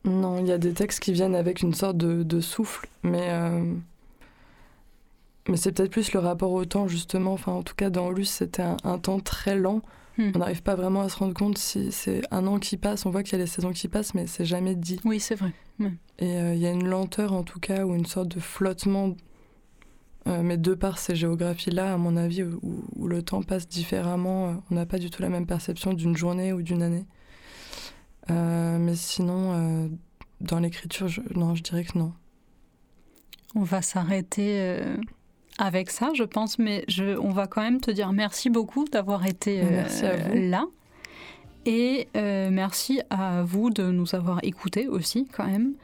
Non, 0.05 0.39
il 0.39 0.47
y 0.47 0.53
a 0.53 0.59
des 0.59 0.73
textes 0.73 1.01
qui 1.01 1.13
viennent 1.13 1.35
avec 1.35 1.61
une 1.61 1.75
sorte 1.75 1.99
de, 1.99 2.23
de 2.23 2.41
souffle, 2.41 2.89
mais, 3.03 3.29
euh, 3.29 3.75
mais 5.49 5.57
c'est 5.57 5.73
peut-être 5.73 5.91
plus 5.91 6.13
le 6.13 6.21
rapport 6.21 6.53
au 6.53 6.65
temps, 6.65 6.87
justement. 6.89 7.33
Enfin, 7.33 7.53
en 7.53 7.63
tout 7.63 7.75
cas, 7.75 7.91
dans 7.91 8.11
Luce, 8.11 8.31
c'était 8.31 8.63
un, 8.63 8.77
un 8.85 8.99
temps 8.99 9.21
très 9.21 9.57
lent. 9.57 9.83
Hmm. 10.19 10.33
On 10.35 10.39
n'arrive 10.39 10.63
pas 10.63 10.75
vraiment 10.75 11.01
à 11.03 11.09
se 11.09 11.17
rendre 11.17 11.35
compte 11.35 11.57
si 11.57 11.93
c'est 11.93 12.23
un 12.31 12.47
an 12.47 12.59
qui 12.59 12.77
passe. 12.77 13.07
On 13.07 13.11
voit 13.11 13.23
qu'il 13.23 13.33
y 13.33 13.37
a 13.37 13.39
les 13.45 13.47
saisons 13.47 13.73
qui 13.73 13.89
passent, 13.89 14.15
mais 14.15 14.27
c'est 14.27 14.45
jamais 14.45 14.75
dit. 14.75 15.01
Oui, 15.05 15.19
c'est 15.21 15.35
vrai. 15.37 15.53
Et 16.19 16.37
euh, 16.37 16.55
il 16.55 16.61
y 16.61 16.67
a 16.67 16.71
une 16.71 16.87
lenteur, 16.87 17.33
en 17.33 17.43
tout 17.43 17.59
cas, 17.61 17.85
ou 17.87 17.95
une 17.95 18.05
sorte 18.07 18.29
de 18.29 18.41
flottement. 18.41 19.15
Euh, 20.29 20.43
mais 20.43 20.59
de 20.59 20.75
par 20.75 20.99
ces 20.99 21.17
géographies-là, 21.17 21.95
à 21.95 21.97
mon 21.97 22.19
avis, 22.19 22.43
où, 22.43 22.85
où 22.95 23.09
le 23.09 23.23
temps 23.23 23.43
passe 23.43 23.67
différemment, 23.67 24.49
euh, 24.49 24.53
on 24.71 24.75
n'a 24.75 24.85
pas 24.85 24.99
du 24.99 25.09
tout 25.09 25.23
la 25.23 25.31
même 25.31 25.47
perception 25.47 25.95
d'une 25.95 26.15
journée 26.15 26.53
ou 26.53 26.61
d'une 26.61 26.83
année. 26.83 27.07
Euh, 28.31 28.77
mais 28.79 28.95
sinon, 28.97 29.89
dans 30.43 30.59
l'écriture, 30.59 31.09
je- 31.09 31.23
non, 31.35 31.55
je 31.55 31.63
dirais 31.63 31.85
que 31.85 31.97
non. 31.97 32.13
On 33.55 33.63
va 33.63 33.81
s'arrêter 33.81 34.83
avec 35.61 35.91
ça, 35.91 36.11
je 36.15 36.25
pense, 36.25 36.59
mais 36.59 36.85
je, 36.89 37.19
on 37.19 37.31
va 37.31 37.47
quand 37.47 37.61
même 37.61 37.81
te 37.81 37.91
dire 37.91 38.13
merci 38.13 38.51
beaucoup 38.51 38.87
d'avoir 38.87 39.27
été 39.27 39.61
euh, 39.61 39.67
Merci 39.71 40.07
à 40.07 40.17
vous. 40.17 40.35
là. 40.35 40.65
Et 41.67 42.09
euh, 42.17 42.49
merci 42.51 43.03
à 43.11 43.43
vous 43.43 43.69
de 43.71 43.91
nous 43.91 44.15
avoir 44.15 44.41
écoutés 44.43 44.89
aussi, 44.89 45.29
quand 45.31 45.47
même. 45.47 45.75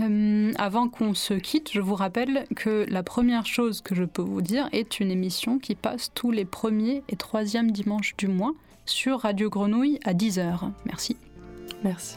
Euh, 0.00 0.52
avant 0.56 0.88
qu'on 0.88 1.12
se 1.12 1.34
quitte, 1.34 1.70
je 1.72 1.80
vous 1.80 1.94
rappelle 1.94 2.46
que 2.56 2.86
la 2.88 3.02
première 3.02 3.44
chose 3.44 3.82
que 3.82 3.94
je 3.94 4.04
peux 4.04 4.22
vous 4.22 4.40
dire 4.40 4.68
est 4.72 4.98
une 5.00 5.10
émission 5.10 5.58
qui 5.58 5.74
passe 5.74 6.10
tous 6.14 6.30
les 6.30 6.46
premiers 6.46 7.02
et 7.10 7.16
troisièmes 7.16 7.70
dimanches 7.70 8.16
du 8.16 8.28
mois 8.28 8.54
sur 8.86 9.20
Radio 9.20 9.50
Grenouille 9.50 10.00
à 10.04 10.14
10h. 10.14 10.70
Merci. 10.86 11.16
Merci. 11.84 12.16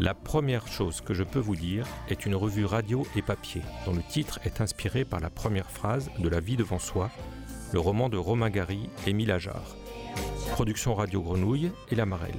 La 0.00 0.14
première 0.14 0.68
chose 0.68 1.00
que 1.00 1.14
je 1.14 1.24
peux 1.24 1.40
vous 1.40 1.56
dire 1.56 1.84
est 2.08 2.26
une 2.26 2.36
revue 2.36 2.64
radio 2.64 3.04
et 3.16 3.22
papier, 3.22 3.62
dont 3.84 3.92
le 3.92 4.02
titre 4.02 4.38
est 4.44 4.60
inspiré 4.60 5.04
par 5.04 5.18
la 5.18 5.30
première 5.30 5.70
phrase 5.70 6.10
de 6.18 6.28
La 6.28 6.38
vie 6.38 6.56
devant 6.56 6.78
soi, 6.78 7.10
le 7.72 7.80
roman 7.80 8.08
de 8.08 8.18
Romain 8.18 8.50
Gary 8.50 8.88
Émile 9.06 9.32
Ajar. 9.32 9.76
Production 10.52 10.94
Radio 10.94 11.22
Grenouille 11.22 11.72
et 11.90 11.96
La 11.96 12.06
Marelle. 12.06 12.38